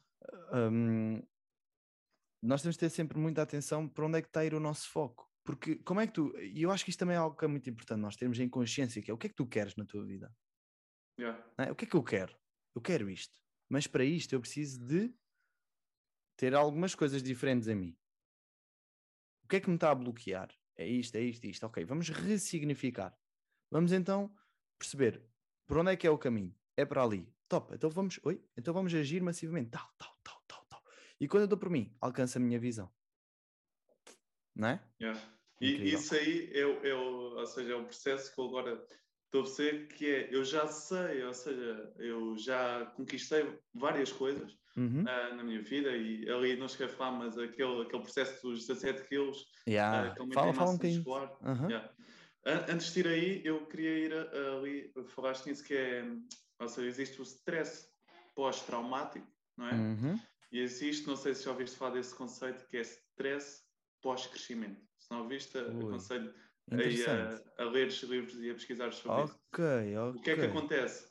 [0.53, 1.21] Um,
[2.41, 4.59] nós temos de ter sempre muita atenção para onde é que está a ir o
[4.59, 5.26] nosso foco.
[5.47, 6.37] Porque como é que tu.
[6.39, 8.49] E eu acho que isto também é algo que é muito importante, nós termos em
[8.49, 10.35] consciência, que é o que é que tu queres na tua vida?
[11.17, 11.41] Yeah.
[11.57, 11.71] É?
[11.71, 12.37] O que é que eu quero?
[12.75, 13.39] Eu quero isto.
[13.69, 15.15] Mas para isto eu preciso de
[16.35, 17.97] ter algumas coisas diferentes em mim.
[19.45, 20.53] O que é que me está a bloquear?
[20.75, 21.65] É isto, é isto, é isto.
[21.65, 23.17] Ok, vamos ressignificar.
[23.71, 24.29] Vamos então
[24.77, 25.25] perceber
[25.65, 26.53] por onde é que é o caminho.
[26.75, 27.33] É para ali.
[27.47, 27.73] Top.
[27.73, 29.69] Então vamos, oi, então vamos agir massivamente.
[29.69, 30.83] Tal, tal, tal, tal, tal.
[31.21, 32.93] E quando eu dou por mim, alcança a minha visão.
[34.53, 34.83] Não é?
[34.99, 35.36] Yeah.
[35.59, 38.83] E isso aí é, é, o, ou seja, é o processo que eu agora
[39.25, 44.53] estou a ver que é, eu já sei, ou seja, eu já conquistei várias coisas
[44.75, 45.01] uhum.
[45.01, 49.07] uh, na minha vida e ali não esquece falar, mas aquele, aquele processo dos 17
[49.07, 50.13] quilos yeah.
[50.13, 51.03] uh, fala, fala um bocadinho.
[51.07, 51.69] Uhum.
[51.69, 51.93] Yeah.
[52.45, 56.05] Antes de ir aí, eu queria ir ali, falaste nisso que é,
[56.59, 57.89] ou seja, existe o stress
[58.33, 59.27] pós-traumático,
[59.57, 59.73] não é?
[59.73, 60.19] Uhum.
[60.49, 63.63] E existe, não sei se já ouviste falar desse conceito, que é stress
[64.01, 64.86] pós-crescimento.
[65.07, 66.33] Se não ouviste, aconselho
[66.71, 69.39] aí a, a ler os livros e a pesquisar sobre isso.
[69.53, 71.07] Ok, O que é que acontece?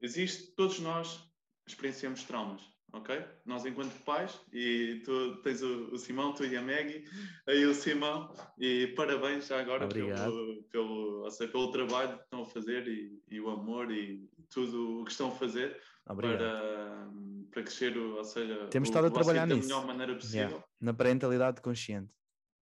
[0.00, 1.30] Existe, todos nós
[1.66, 2.62] experienciamos traumas,
[2.92, 3.22] ok?
[3.44, 7.04] Nós, enquanto pais, e tu tens o, o Simão, tu e a Maggie,
[7.46, 12.42] aí o Simão, e parabéns já agora pelo, pelo, ou seja, pelo trabalho que estão
[12.42, 16.38] a fazer e, e o amor e tudo o que estão a fazer Obrigado.
[16.38, 17.10] para
[17.50, 20.48] para crescer, ou seja, temos estado a trabalhar nisso da melhor maneira possível.
[20.48, 20.64] Yeah.
[20.80, 22.12] Na parentalidade consciente.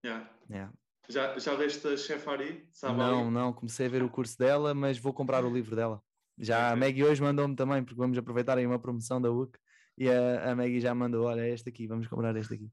[0.04, 0.30] Yeah.
[0.50, 0.72] Yeah.
[1.08, 2.68] Já, já leste a Chef Ari?
[2.72, 6.02] Sabe Não, não, comecei a ver o curso dela, mas vou comprar o livro dela.
[6.38, 6.76] Já a.
[6.76, 9.58] Maggie hoje mandou-me também, porque vamos aproveitar aí uma promoção da UC
[9.98, 12.72] e a, a Maggie já mandou, olha, este aqui, vamos comprar este aqui.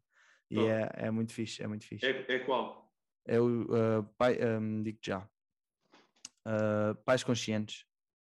[0.50, 2.06] E é, é muito fixe, é muito fixe.
[2.06, 2.92] É, é qual?
[3.28, 5.28] É o uh, pai, um, digo já.
[6.48, 7.86] Uh, pais conscientes,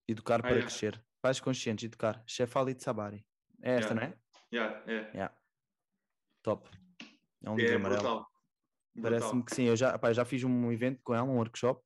[0.07, 0.65] educar Ah, para yeah.
[0.67, 1.01] crescer.
[1.21, 2.21] Pais conscientes, educar.
[2.27, 3.25] Chef Ali de Sabari.
[3.61, 3.95] É esta, Yeah.
[3.95, 4.19] não é?
[4.53, 5.11] Yeah, é.
[5.13, 5.35] Yeah.
[6.43, 6.69] Top.
[7.43, 8.01] É um É livro amarelo.
[8.01, 8.31] brutal.
[9.01, 9.63] Parece-me que sim.
[9.63, 11.81] Eu já, pá, já fiz um evento com ela, um workshop,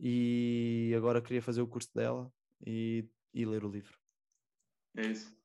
[0.00, 2.32] e agora queria fazer o curso dela
[2.66, 3.96] e, e ler o livro.
[4.96, 5.36] É isso.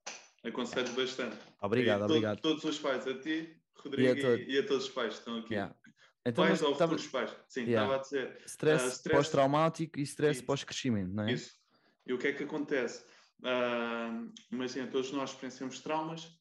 [0.43, 1.37] Aconselho bastante.
[1.61, 2.39] Obrigado, obrigado.
[2.41, 5.13] Todos os pais, a ti, Rodrigo, e a a, to- e a todos os pais
[5.13, 5.53] que estão aqui.
[5.53, 5.75] Yeah.
[6.25, 7.35] Então, pais ou tava- futuros pais.
[7.47, 7.83] Sim, Yeah.
[7.83, 8.41] estava a dizer.
[8.45, 11.33] stress, Ah, stress- pós-traumático e stress pós-crescimento, não é?
[11.33, 11.53] Isso.
[12.05, 13.05] E o que é que acontece?
[13.43, 16.37] Ah, imagina, todos nós experienciamos traumas.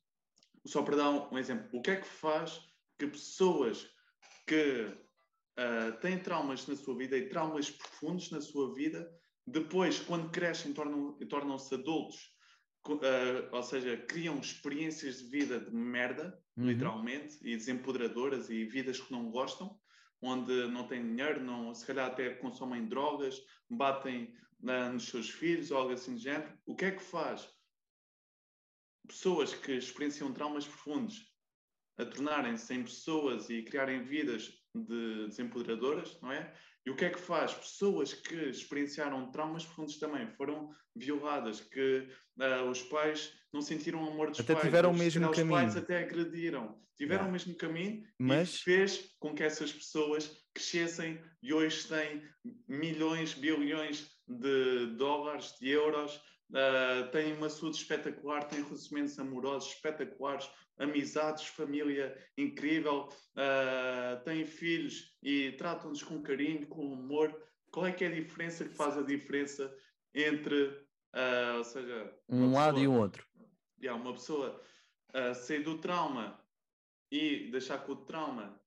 [0.64, 2.60] Só para dar um, um exemplo, o que é que faz
[2.98, 3.88] que pessoas
[4.46, 4.96] que
[5.56, 9.10] ah, têm traumas na sua vida e traumas profundos na sua vida,
[9.46, 12.30] depois, quando crescem, tornam- tornam-se adultos,
[12.82, 16.66] co- ah, ou seja, criam experiências de vida de merda, Uhum.
[16.66, 19.80] literalmente, e desempoderadoras e vidas que não gostam,
[20.20, 24.34] onde não têm dinheiro, não, se calhar até consomem drogas, batem
[24.68, 26.58] ah, nos seus filhos ou algo assim do género.
[26.66, 27.48] O que é que faz
[29.06, 31.31] pessoas que experienciam traumas profundos
[32.02, 36.52] a tornarem-se em pessoas e criarem vidas de desempoderadoras, não é?
[36.84, 42.08] E o que é que faz pessoas que experienciaram traumas profundos também, foram violadas, que
[42.40, 45.48] ah, os pais não sentiram amor dos Até pais, tiveram o mesmo calhar Os pais
[45.74, 45.78] caminho.
[45.78, 47.28] até agrediram, tiveram Yeah.
[47.28, 52.22] o mesmo caminho Mas- e fez com que essas pessoas crescessem e hoje têm
[52.68, 56.20] milhões, bilhões de dólares, de euros,
[56.54, 60.48] ah, têm uma saúde espetacular, têm relacionamentos amorosos espetaculares,
[60.78, 67.34] amizades, família incrível, ah, têm filhos e tratam-nos com carinho, com amor.
[67.70, 69.74] Qual é que é a diferença que faz a diferença
[70.14, 70.78] entre,
[71.14, 73.26] ah, ou seja, Um lado e um outro.
[73.80, 74.60] yeah, uma pessoa
[75.34, 76.38] sair do trauma
[77.10, 78.58] e deixar que o trauma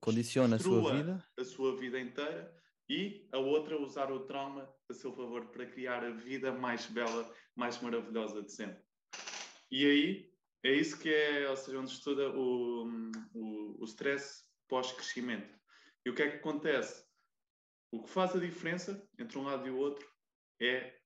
[0.00, 1.24] Condiciona a sua vida.
[1.38, 2.52] a sua vida inteira
[2.88, 7.34] e a outra usar o trauma a seu favor para criar a vida mais bela,
[7.54, 8.82] mais maravilhosa de sempre.
[9.70, 12.86] E aí é isso que é, ou seja, onde estuda o,
[13.34, 15.58] o, o stress pós-crescimento.
[16.04, 17.04] E o que é que acontece?
[17.90, 20.06] O que faz a diferença entre um lado e o outro
[20.60, 20.98] é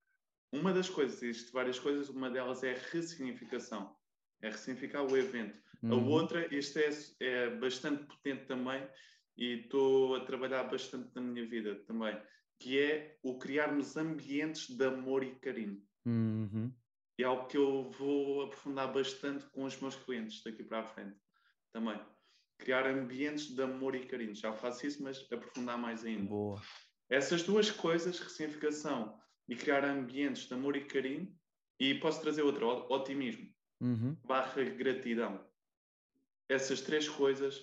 [0.53, 3.97] uma das coisas, existem várias coisas, uma delas é a ressignificação.
[4.43, 5.61] É ressignificar o evento.
[5.83, 6.09] A Uhum.
[6.09, 8.87] outra, este é, é bastante potente também
[9.37, 12.21] e estou a trabalhar bastante na minha vida também,
[12.59, 15.83] que é o criarmos ambientes de amor e carinho.
[16.07, 16.73] Uhum.
[17.19, 20.85] E é algo que eu vou aprofundar bastante com os meus clientes daqui para a
[20.85, 21.19] frente
[21.73, 22.01] também.
[22.59, 24.35] Criar ambientes de amor e carinho.
[24.35, 26.29] Já faço isso, mas aprofundar mais ainda.
[26.29, 26.61] Boa.
[27.09, 29.19] Essas duas coisas, ressignificação
[29.49, 31.35] e criar ambientes de amor e carinho,
[31.79, 34.17] e posso trazer outra, otimismo Uhum.
[34.25, 35.47] barra gratidão.
[36.49, 37.63] Essas três coisas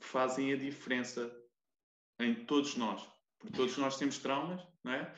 [0.00, 1.30] fazem a diferença
[2.20, 3.06] em todos nós.
[3.38, 5.14] Porque todos nós temos traumas, não é?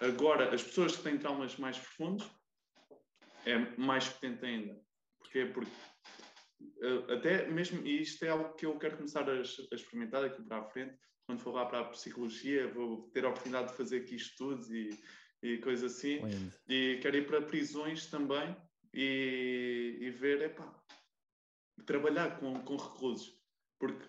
[0.00, 2.28] Agora, as pessoas que têm traumas mais profundos
[3.46, 4.80] é mais potente ainda.
[5.20, 5.46] Porquê?
[5.46, 5.70] Porque
[6.82, 10.42] eh, até mesmo, e isto é algo que eu quero começar a, a experimentar aqui
[10.42, 13.98] para a frente, quando for lá para a psicologia, vou ter a oportunidade de fazer
[13.98, 14.90] aqui estudos e,
[15.42, 16.52] e coisas assim Lindo.
[16.68, 18.56] e quero ir para prisões também
[18.92, 20.82] e, e ver, epá,
[21.86, 23.40] trabalhar com, com reclusos.
[23.78, 24.04] Porque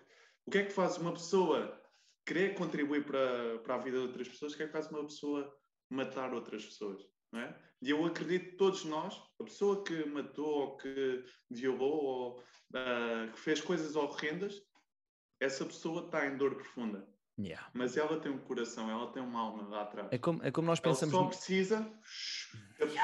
[0.45, 1.81] o que é que faz uma pessoa
[2.25, 4.53] querer contribuir para, para a vida de outras pessoas?
[4.53, 5.53] O que é que faz uma pessoa
[5.89, 7.01] matar outras pessoas?
[7.31, 7.59] Não é?
[7.81, 13.29] E eu acredito que todos nós, a pessoa que matou ou que violou ou ah,
[13.31, 14.61] que fez coisas horrendas,
[15.39, 17.07] essa pessoa está em dor profunda.
[17.39, 17.67] Yeah.
[17.73, 20.07] Mas ela tem um coração, ela tem uma alma lá atrás.
[20.11, 21.13] É, como, é como nós Ela pensamos.
[21.15, 21.93] só no- precisa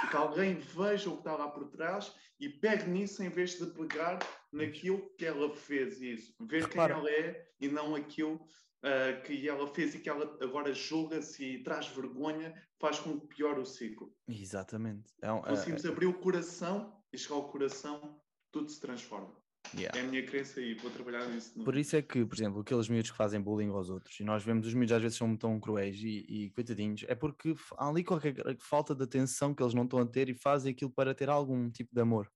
[0.09, 3.65] que alguém veja o que está lá por trás e pegue nisso em vez de
[3.67, 4.19] pegar
[4.51, 6.35] naquilo que ela fez isso.
[6.41, 6.93] Ver Repara.
[6.95, 8.39] quem ela é e não aquilo
[8.83, 13.27] ah, que ela fez e que ela agora julga-se e traz vergonha, faz com que
[13.35, 14.13] piore o ciclo.
[14.27, 15.11] Exatamente.
[15.21, 18.21] É- Conseguimos abrir o coração e chegar ao coração,
[18.51, 19.38] tudo se transforma.
[19.73, 19.97] Yeah.
[19.97, 21.53] É a minha crença e vou trabalhar nisso.
[21.63, 24.43] Por isso é que, por exemplo, aqueles miúdos que fazem bullying aos outros, e nós
[24.43, 28.03] vemos os miúdos às vezes são tão cruéis e, e coitadinhos, é porque há ali
[28.03, 31.29] qualquer falta de atenção que eles não estão a ter e fazem aquilo para ter
[31.29, 32.31] algum tipo de amor.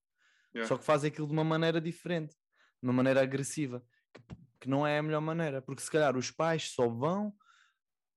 [0.53, 0.67] Yeah.
[0.67, 4.21] Só que fazem aquilo de uma maneira diferente, de uma maneira agressiva, que,
[4.61, 7.33] que não é a melhor maneira, porque se calhar os pais só vão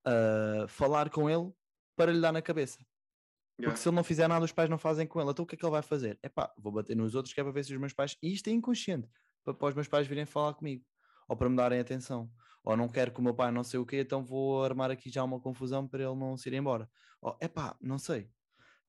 [0.07, 1.51] ah, falar com ele
[1.97, 2.79] para lhe dar na cabeça.
[3.59, 3.71] Yeah.
[3.71, 5.31] Porque se ele não fizer nada, os pais não fazem com ele.
[5.31, 6.19] Então o que é que ele vai fazer?
[6.23, 8.17] É pá, vou bater nos outros que é para ver se os meus pais.
[8.23, 9.09] E isto é inconsciente,
[9.45, 10.85] para, para os meus pais virem falar comigo,
[11.29, 12.31] ou para me darem atenção,
[12.65, 15.11] Ou não quero que o meu pai não sei o quê, então vou armar aqui
[15.11, 16.89] já uma confusão para ele não se ir embora.
[17.23, 18.31] Ou, epá, não sei.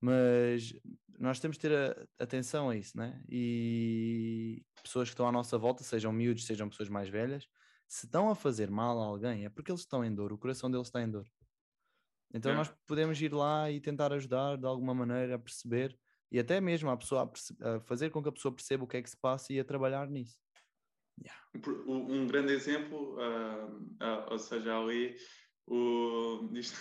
[0.00, 0.74] Mas
[1.18, 3.22] nós temos de ter a, atenção a isso, né?
[3.28, 7.46] E pessoas que estão à nossa volta, sejam miúdos, sejam pessoas mais velhas,
[7.88, 10.70] se estão a fazer mal a alguém, é porque eles estão em dor, o coração
[10.70, 11.26] deles está em dor.
[12.32, 12.54] Então é.
[12.54, 15.98] nós podemos ir lá e tentar ajudar de alguma maneira a perceber
[16.30, 18.98] e até mesmo a pessoa a, a fazer com que a pessoa perceba o que
[18.98, 20.38] é que se passa e a trabalhar nisso.
[21.20, 21.42] Yeah.
[21.86, 25.16] Um grande exemplo, uh, uh, ou seja, ali
[25.66, 26.76] o, isto,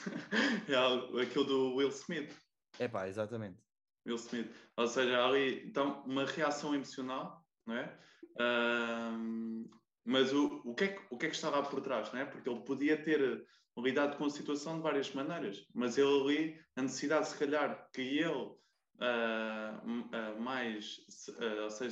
[0.67, 2.35] é aquilo do Will Smith.
[2.77, 3.59] É pá, exatamente.
[4.05, 4.51] Will Smith.
[4.75, 7.99] Ou seja, ali então, uma reação emocional, não é?
[8.35, 9.69] Uh,
[10.05, 12.25] mas o, o, que é que, o que é que estava por trás, não é?
[12.25, 13.45] Porque ele podia ter
[13.78, 18.01] lidado com a situação de várias maneiras, mas ele ali, a necessidade, se calhar, que
[18.01, 18.57] ele uh,
[18.99, 20.97] uh, mais,
[21.30, 21.91] uh, ou seja,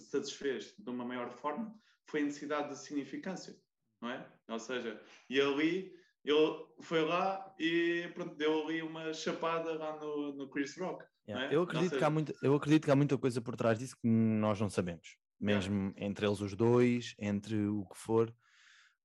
[0.00, 1.74] satisfez de uma maior forma,
[2.08, 3.56] foi a necessidade de significância,
[4.00, 4.26] não é?
[4.48, 5.00] Ou seja,
[5.30, 5.92] e ali
[6.24, 11.04] ele foi lá e pronto, deu ali uma chapada lá no, no Chris Rock.
[11.26, 11.46] Yeah.
[11.46, 11.54] É?
[11.54, 11.98] Eu, acredito seja...
[11.98, 14.68] que há muito, eu acredito que há muita coisa por trás disso que nós não
[14.68, 16.04] sabemos, mesmo yeah.
[16.04, 18.34] entre eles os dois, entre o que for.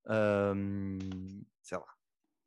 [0.10, 0.98] Um,
[1.62, 1.97] sei lá,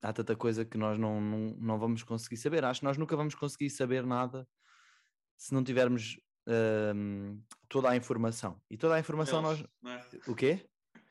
[0.02, 2.64] há tanta coisa que nós não, não, não vamos conseguir saber.
[2.64, 4.46] Acho que nós nunca vamos conseguir saber nada
[5.36, 6.18] se não tivermos
[6.94, 8.60] um, toda a informação.
[8.70, 10.14] E toda a informação eles, nós.
[10.14, 10.30] É?
[10.30, 10.68] O quê?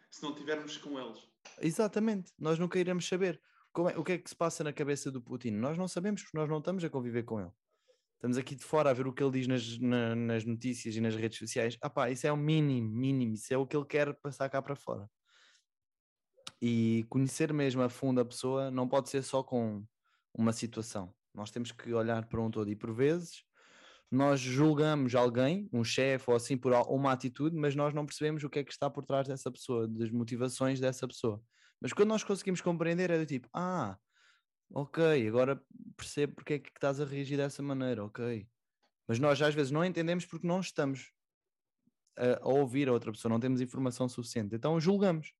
[0.10, 1.20] Se não tivermos com eles.
[1.62, 3.42] Exatamente, nós nunca iremos saber.
[3.94, 5.52] É, o que é que se passa na cabeça do Putin?
[5.52, 7.52] Nós não sabemos porque nós não estamos a conviver com ele.
[8.16, 11.00] Estamos aqui de fora a ver o que ele diz nas, na, nas notícias e
[11.00, 11.78] nas redes sociais.
[11.82, 14.62] Ah pá, isso é o mínimo, mínimo, isso é o que ele quer passar cá
[14.62, 15.10] para fora.
[16.62, 19.84] E conhecer mesmo a fundo a pessoa não pode ser só com
[20.34, 21.14] uma situação.
[21.34, 23.44] Nós temos que olhar para um todo e por vezes
[24.12, 28.50] nós julgamos alguém, um chefe ou assim, por uma atitude, mas nós não percebemos o
[28.50, 31.42] que é que está por trás dessa pessoa, das motivações dessa pessoa.
[31.80, 33.98] Mas quando nós conseguimos compreender, é do tipo, ah,
[34.74, 35.62] ok, agora
[35.96, 38.48] percebo porque é que estás a reagir dessa maneira, ok.
[39.08, 41.12] Mas nós às vezes não entendemos porque não estamos
[42.18, 45.34] a, a ouvir a outra pessoa, não temos informação suficiente, então julgamos.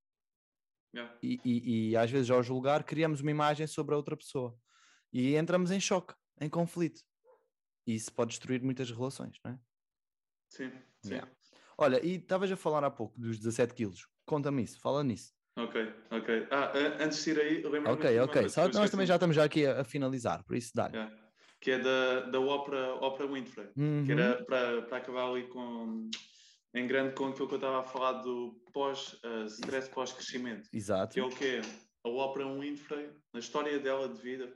[0.94, 1.16] Yeah.
[1.22, 4.58] E, e, e, às vezes ao julgar criamos uma imagem sobre a outra pessoa
[5.14, 7.02] e entramos em choque, em conflito.
[7.86, 9.60] E isso pode destruir muitas relações, não é?
[10.50, 10.72] Sim,
[11.04, 11.14] sim.
[11.14, 11.32] Yeah.
[11.78, 14.08] Olha, e estavas a falar há pouco dos 17 quilos.
[14.26, 15.34] Conta-me isso, fala nisso.
[15.56, 16.48] Ok, ok.
[16.52, 17.90] Ah, antes de ir aí, lembro-me.
[17.90, 18.50] Ok, ok.
[18.50, 20.88] Só, nós também já estamos já aqui a, a finalizar, por isso dá.
[20.88, 21.16] Yeah.
[21.60, 24.06] Que é da, da ópera, ópera Winfrey, uhum.
[24.06, 26.10] que era para, para acabar ali com
[26.74, 30.70] em grande com aquilo que eu estava a falar do pós, uh, stress pós-crescimento.
[30.74, 31.14] Exato.
[31.14, 31.62] Que é o quê?
[32.04, 34.56] A ópera Winfrey, na história dela de vida,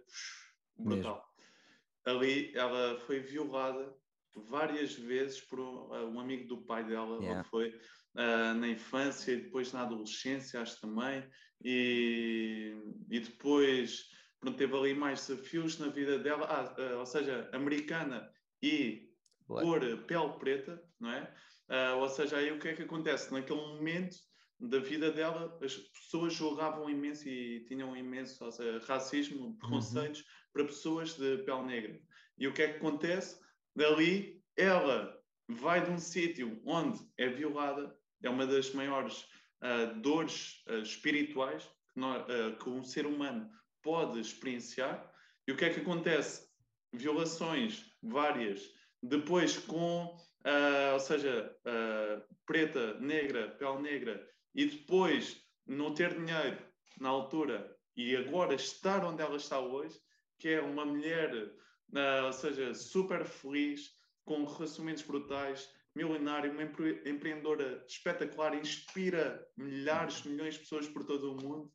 [0.77, 1.15] brutal.
[1.15, 2.19] Mesmo.
[2.19, 3.93] Ali ela foi violada
[4.35, 7.43] várias vezes por um, um amigo do pai dela, yeah.
[7.45, 11.23] foi uh, na infância e depois na adolescência, acho também,
[11.63, 12.75] e,
[13.09, 14.09] e depois
[14.39, 18.29] pronto, teve ali mais desafios na vida dela, ah, uh, ou seja, americana
[18.61, 19.09] e
[19.47, 19.65] Black.
[19.65, 21.33] cor pele preta, não é?
[21.73, 23.33] Uh, ou seja, aí o que é que acontece?
[23.33, 24.15] Naquele momento
[24.59, 29.57] da vida dela, as pessoas julgavam imenso e tinham imenso seja, racismo, uhum.
[29.57, 30.25] preconceitos uhum.
[30.53, 31.99] para pessoas de pele negra.
[32.37, 33.39] E o que é que acontece?
[33.75, 35.19] Dali, ela
[35.49, 39.23] vai de um sítio onde é violada, é uma das maiores
[39.63, 42.23] uh, dores uh, espirituais que, nós,
[42.61, 43.49] que um ser humano
[43.81, 45.11] pode experienciar.
[45.47, 46.47] E o que é que acontece?
[46.93, 48.61] Violações várias,
[49.01, 50.15] depois com
[50.45, 56.57] uh, ou seja, uh, preta, negra, pele negra, e depois não ter dinheiro
[56.99, 59.99] na altura e agora estar onde ela está hoje,
[60.39, 63.91] que é uma mulher, uh, ou seja, super feliz,
[64.25, 71.31] com relacionamentos brutais, milionária, uma empre empreendedora espetacular, inspira milhares, milhões de pessoas por todo
[71.31, 71.71] o mundo.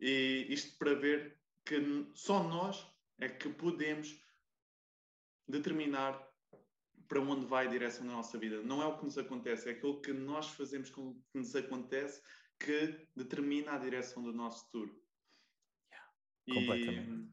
[0.00, 2.84] E isto para ver que só nós
[3.20, 4.20] é que podemos
[5.46, 6.31] determinar
[7.08, 8.62] para onde vai a direção da nossa vida.
[8.62, 12.22] Não é o que nos acontece, é aquilo que nós fazemos com que nos acontece
[12.58, 15.02] que determina a direção do nosso futuro.
[15.90, 17.32] Yeah, completamente.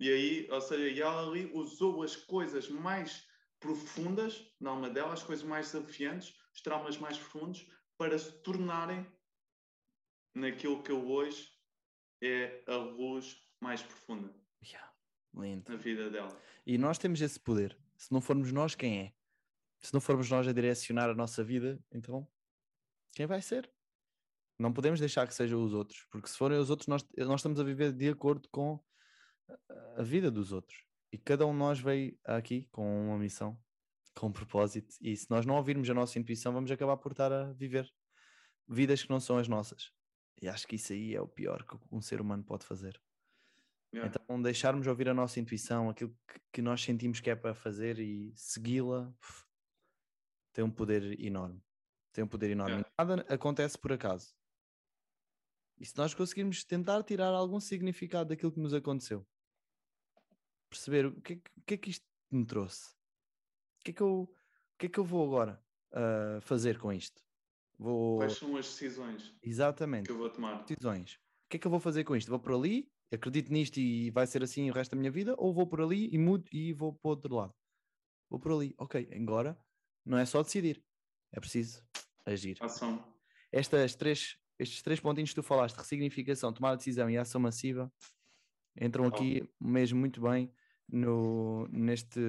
[0.00, 3.26] E, e aí, ou seja, ela ali usou as coisas mais
[3.60, 9.06] profundas na alma dela, as coisas mais desafiantes, os traumas mais profundos, para se tornarem
[10.34, 11.48] naquilo que hoje
[12.22, 14.34] é a luz mais profunda.
[14.62, 14.92] Yeah,
[15.34, 15.70] lindo.
[15.70, 16.40] Na vida dela.
[16.66, 19.12] E nós temos esse poder se não formos nós, quem é?
[19.80, 22.26] Se não formos nós a direcionar a nossa vida, então
[23.14, 23.70] quem vai ser?
[24.58, 27.58] Não podemos deixar que sejam os outros, porque se forem os outros, nós, nós estamos
[27.58, 28.82] a viver de acordo com
[29.96, 30.84] a vida dos outros.
[31.12, 33.58] E cada um de nós veio aqui com uma missão,
[34.14, 37.32] com um propósito, e se nós não ouvirmos a nossa intuição, vamos acabar por estar
[37.32, 37.92] a viver
[38.68, 39.92] vidas que não são as nossas.
[40.40, 43.00] E acho que isso aí é o pior que um ser humano pode fazer.
[43.94, 44.12] Yeah.
[44.24, 47.98] Então, deixarmos ouvir a nossa intuição, aquilo que, que nós sentimos que é para fazer
[47.98, 49.14] e segui-la,
[50.52, 51.62] tem um poder enorme.
[52.12, 52.76] Tem um poder enorme.
[52.76, 52.90] Yeah.
[52.98, 54.34] Nada acontece por acaso.
[55.78, 59.26] E se nós conseguirmos tentar tirar algum significado daquilo que nos aconteceu,
[60.68, 62.90] perceber o que, é que- o que é que isto me trouxe,
[63.80, 66.92] o que é que eu, o que é que eu vou agora ah, fazer com
[66.92, 67.22] isto?
[67.76, 68.18] Vou.
[68.18, 70.62] Quais são as decisões Exatamente que eu vou tomar?
[70.64, 71.14] decisões.
[71.14, 72.28] O que é que eu vou fazer com isto?
[72.28, 75.52] Vou por ali, acredito nisto e vai ser assim o resto da minha vida, ou
[75.52, 77.54] vou por ali e mudo e vou para o outro lado?
[78.30, 78.74] Vou por ali.
[78.78, 79.58] Ok, agora
[80.04, 80.82] não é só decidir,
[81.32, 81.82] é preciso
[82.26, 82.56] agir.
[82.60, 83.04] Ação.
[83.52, 87.92] Estas três, estes três pontinhos que tu falaste, ressignificação, tomar decisão e ação massiva,
[88.80, 90.52] entram aqui mesmo muito bem
[90.88, 92.20] no, neste,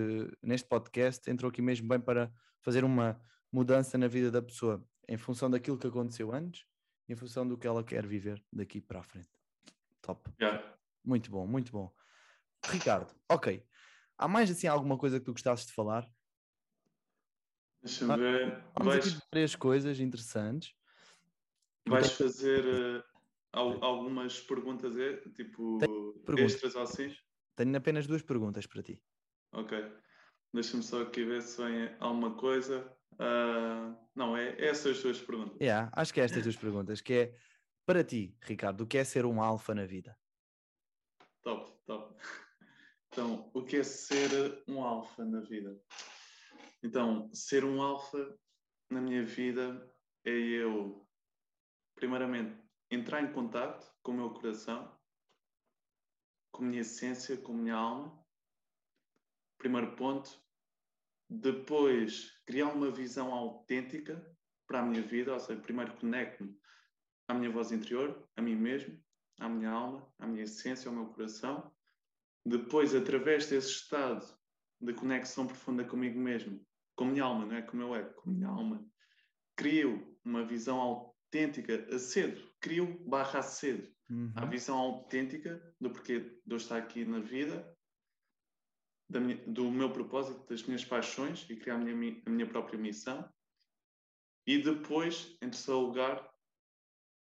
[0.41, 3.19] neste podcast, entram aqui mesmo bem para fazer uma
[3.51, 6.65] mudança na vida da pessoa em função daquilo que aconteceu antes,
[7.07, 9.30] em função do que ela quer viver daqui para a frente.
[10.06, 10.30] Top.
[10.39, 10.78] Yeah.
[11.03, 11.91] Muito bom, muito bom.
[12.68, 13.66] Ricardo, ok.
[14.18, 16.08] Há mais assim alguma coisa que tu gostasses de falar?
[17.82, 18.64] Deixa-me ver.
[18.78, 20.74] Vamos Vais, três coisas interessantes.
[21.88, 23.03] vais fazer eh,
[23.51, 25.80] al- algumas perguntas, eh, tipo
[26.26, 26.53] perguntas.
[26.53, 27.16] extras ou assim?
[27.56, 29.03] Tenho apenas duas perguntas para ti.
[29.53, 29.78] Ok.
[30.53, 32.95] Deixa-me só aqui ver se vem alguma coisa.
[33.20, 35.58] Ah, não, é essas duas perguntas.
[35.62, 37.38] Yeah, acho que é estas duas perguntas, que é
[37.86, 40.18] para ti, Ricardo, o que é ser um alfa na vida?
[41.44, 42.16] Top, top.
[43.08, 45.80] Então, o que é ser um alfa na vida?
[46.84, 48.38] Então, ser um alfa
[48.90, 49.90] na minha vida
[50.26, 51.08] é eu,
[51.96, 52.60] primeiramente,
[52.90, 55.00] entrar em contato com o meu coração,
[56.52, 58.26] com a minha essência, com a minha alma.
[59.58, 60.44] Primeiro ponto.
[61.30, 64.36] Depois, criar uma visão autêntica
[64.68, 66.60] para a minha vida, ou seja, primeiro conecto-me
[67.28, 68.99] à minha voz interior, a mim mesmo,
[69.39, 71.71] à minha alma, à minha essência, ao meu coração.
[72.45, 74.26] Depois, através desse estado
[74.80, 76.65] de conexão profunda comigo mesmo,
[76.95, 78.86] com a minha alma, não é com o meu ego, com a minha alma,
[79.55, 84.32] crio uma visão autêntica, acedo, crio barra acedo Uhum.
[84.36, 87.76] a visão autêntica do porquê de eu estar aqui na vida,
[89.09, 92.47] da minha- do meu propósito, das minhas paixões e criar a minha, mi- a minha
[92.47, 93.28] própria missão.
[94.45, 96.32] E depois, em terceiro lugar,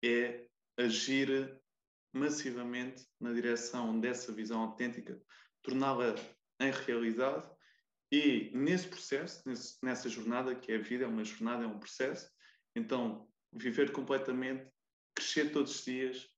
[0.03, 0.47] é
[0.77, 1.59] agir
[2.13, 5.21] massivamente na direção dessa visão autêntica,
[5.61, 6.15] torná-la
[6.59, 7.49] em realidade
[8.11, 11.79] e nesse processo, nesse- nessa jornada que é a vida, é uma jornada, é um
[11.79, 12.29] processo,
[12.75, 14.69] então viver completamente,
[15.15, 16.29] crescer todos os dias,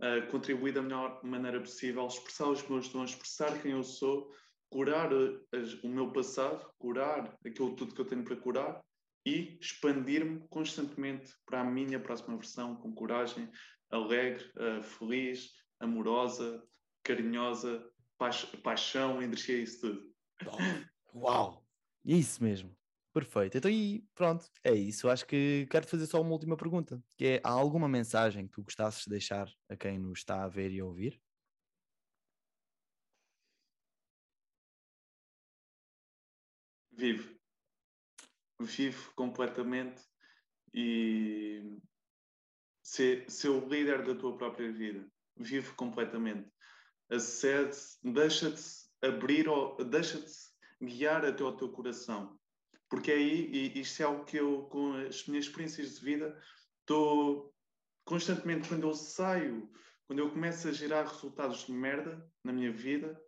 [0.00, 4.32] uh, contribuir da melhor maneira possível, expressar os meus dons, expressar quem eu sou,
[4.70, 8.84] curar uh, as- o meu passado, curar aquilo tudo que eu tenho para curar
[9.28, 13.50] e expandir-me constantemente para a minha próxima versão com coragem,
[13.90, 16.66] alegre, uh, feliz, amorosa,
[17.02, 20.14] carinhosa, paix- paixão, energia, isso tudo.
[21.14, 21.62] Uau!
[22.04, 22.74] Isso mesmo.
[23.12, 23.58] Perfeito.
[23.58, 25.08] Então, e pronto, é isso.
[25.08, 28.62] Acho que quero fazer só uma última pergunta, que é, há alguma mensagem que tu
[28.62, 31.20] gostasses de deixar a quem nos está a ver e a ouvir?
[36.92, 37.37] Vive.
[38.60, 40.02] Vive completamente
[40.74, 41.78] e
[42.82, 45.08] ser, ser o líder da tua própria vida.
[45.36, 46.50] Vive completamente.
[47.10, 48.62] Acede, deixa-te
[49.02, 49.46] abrir,
[49.88, 50.32] deixa-te
[50.82, 52.38] guiar até ao teu coração.
[52.88, 56.40] Porque aí, e isto é algo que eu, com as minhas experiências de vida,
[56.80, 57.54] estou
[58.04, 59.70] constantemente, quando eu saio,
[60.06, 63.20] quando eu começo a gerar resultados de merda na minha vida,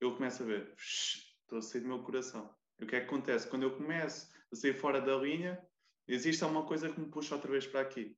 [0.00, 2.54] eu começo a ver, "Shhh, estou a sair do meu coração.
[2.78, 3.48] E o que é que acontece?
[3.48, 5.60] Quando eu começo a sair fora da linha,
[6.06, 8.16] existe alguma coisa que me puxa outra vez para aqui.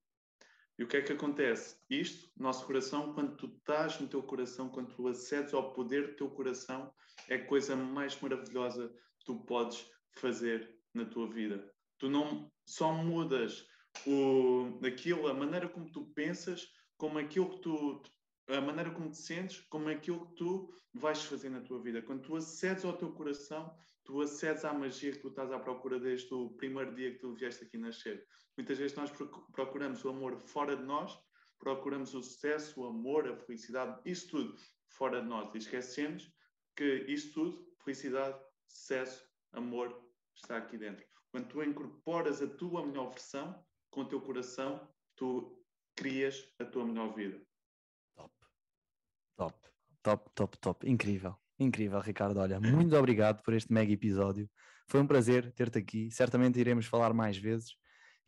[0.79, 1.77] E o que é que acontece?
[1.91, 6.17] Isto, nosso coração, quando tu estás no teu coração, quando tu acedes ao poder do
[6.17, 6.95] teu coração,
[7.29, 11.69] é a coisa mais maravilhosa que tu podes fazer na tua vida.
[11.99, 13.67] Tu não só mudas
[14.07, 18.03] o, aquilo, a maneira como tu pensas, como aquilo que tu,
[18.49, 22.03] a maneira como te sentes, como aquilo que tu vais fazer na tua vida.
[22.03, 23.75] Quando tu acedes ao teu coração,
[24.09, 27.35] tu acedes à magia que tu estás à procura desde o primeiro dia que tu
[27.35, 28.27] vieste aqui nascer.
[28.57, 31.21] Muitas vezes nós procu- procuramos o amor fora de nós,
[31.59, 34.57] procuramos o sucesso, o amor, a felicidade, isso tudo
[34.89, 35.55] fora de nós.
[35.55, 36.35] E esquecemos
[36.75, 41.07] que isso tudo, felicidade, sucesso, amor, está aqui dentro.
[41.31, 45.63] Quando tu incorporas a tua melhor versão com o teu coração, tu
[45.95, 47.47] crias a tua melhor vida.
[48.17, 48.35] Top.
[49.37, 49.69] Top.
[50.03, 50.89] Top, top, top.
[50.89, 51.37] Incrível.
[51.59, 52.39] Incrível, Ricardo.
[52.39, 54.49] Olha, muito obrigado por este mega episódio.
[54.87, 56.11] Foi um prazer ter-te aqui.
[56.11, 57.77] Certamente iremos falar mais vezes.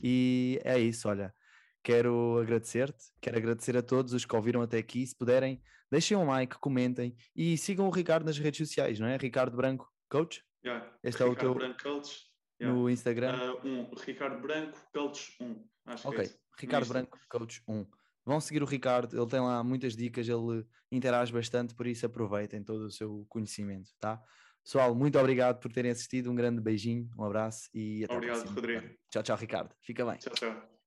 [0.00, 1.34] E é isso, olha.
[1.82, 5.06] quero agradecer-te, quero agradecer a todos os que ouviram até aqui.
[5.06, 9.16] Se puderem, deixem um like, comentem e sigam o Ricardo nas redes sociais, não é?
[9.16, 10.42] Ricardo Branco Coach?
[10.64, 10.92] Yeah.
[11.02, 12.30] Este Ricardo é o teu Branco Coach.
[12.60, 12.78] Yeah.
[12.78, 13.54] no Instagram.
[13.54, 15.64] Uh, um, Ricardo Branco Coach 1.
[15.86, 16.36] Acho ok, que é.
[16.58, 16.88] Ricardo.
[16.88, 17.86] Branco Coach 1.
[18.30, 22.62] Vão seguir o Ricardo, ele tem lá muitas dicas, ele interage bastante, por isso aproveitem
[22.62, 24.22] todo o seu conhecimento, tá?
[24.62, 28.42] Pessoal, muito obrigado por terem assistido, um grande beijinho, um abraço e até Obrigado, a
[28.42, 28.60] próxima.
[28.60, 28.94] Rodrigo.
[29.10, 29.74] Tchau, tchau, Ricardo.
[29.80, 30.18] Fica bem.
[30.18, 30.79] Tchau, tchau.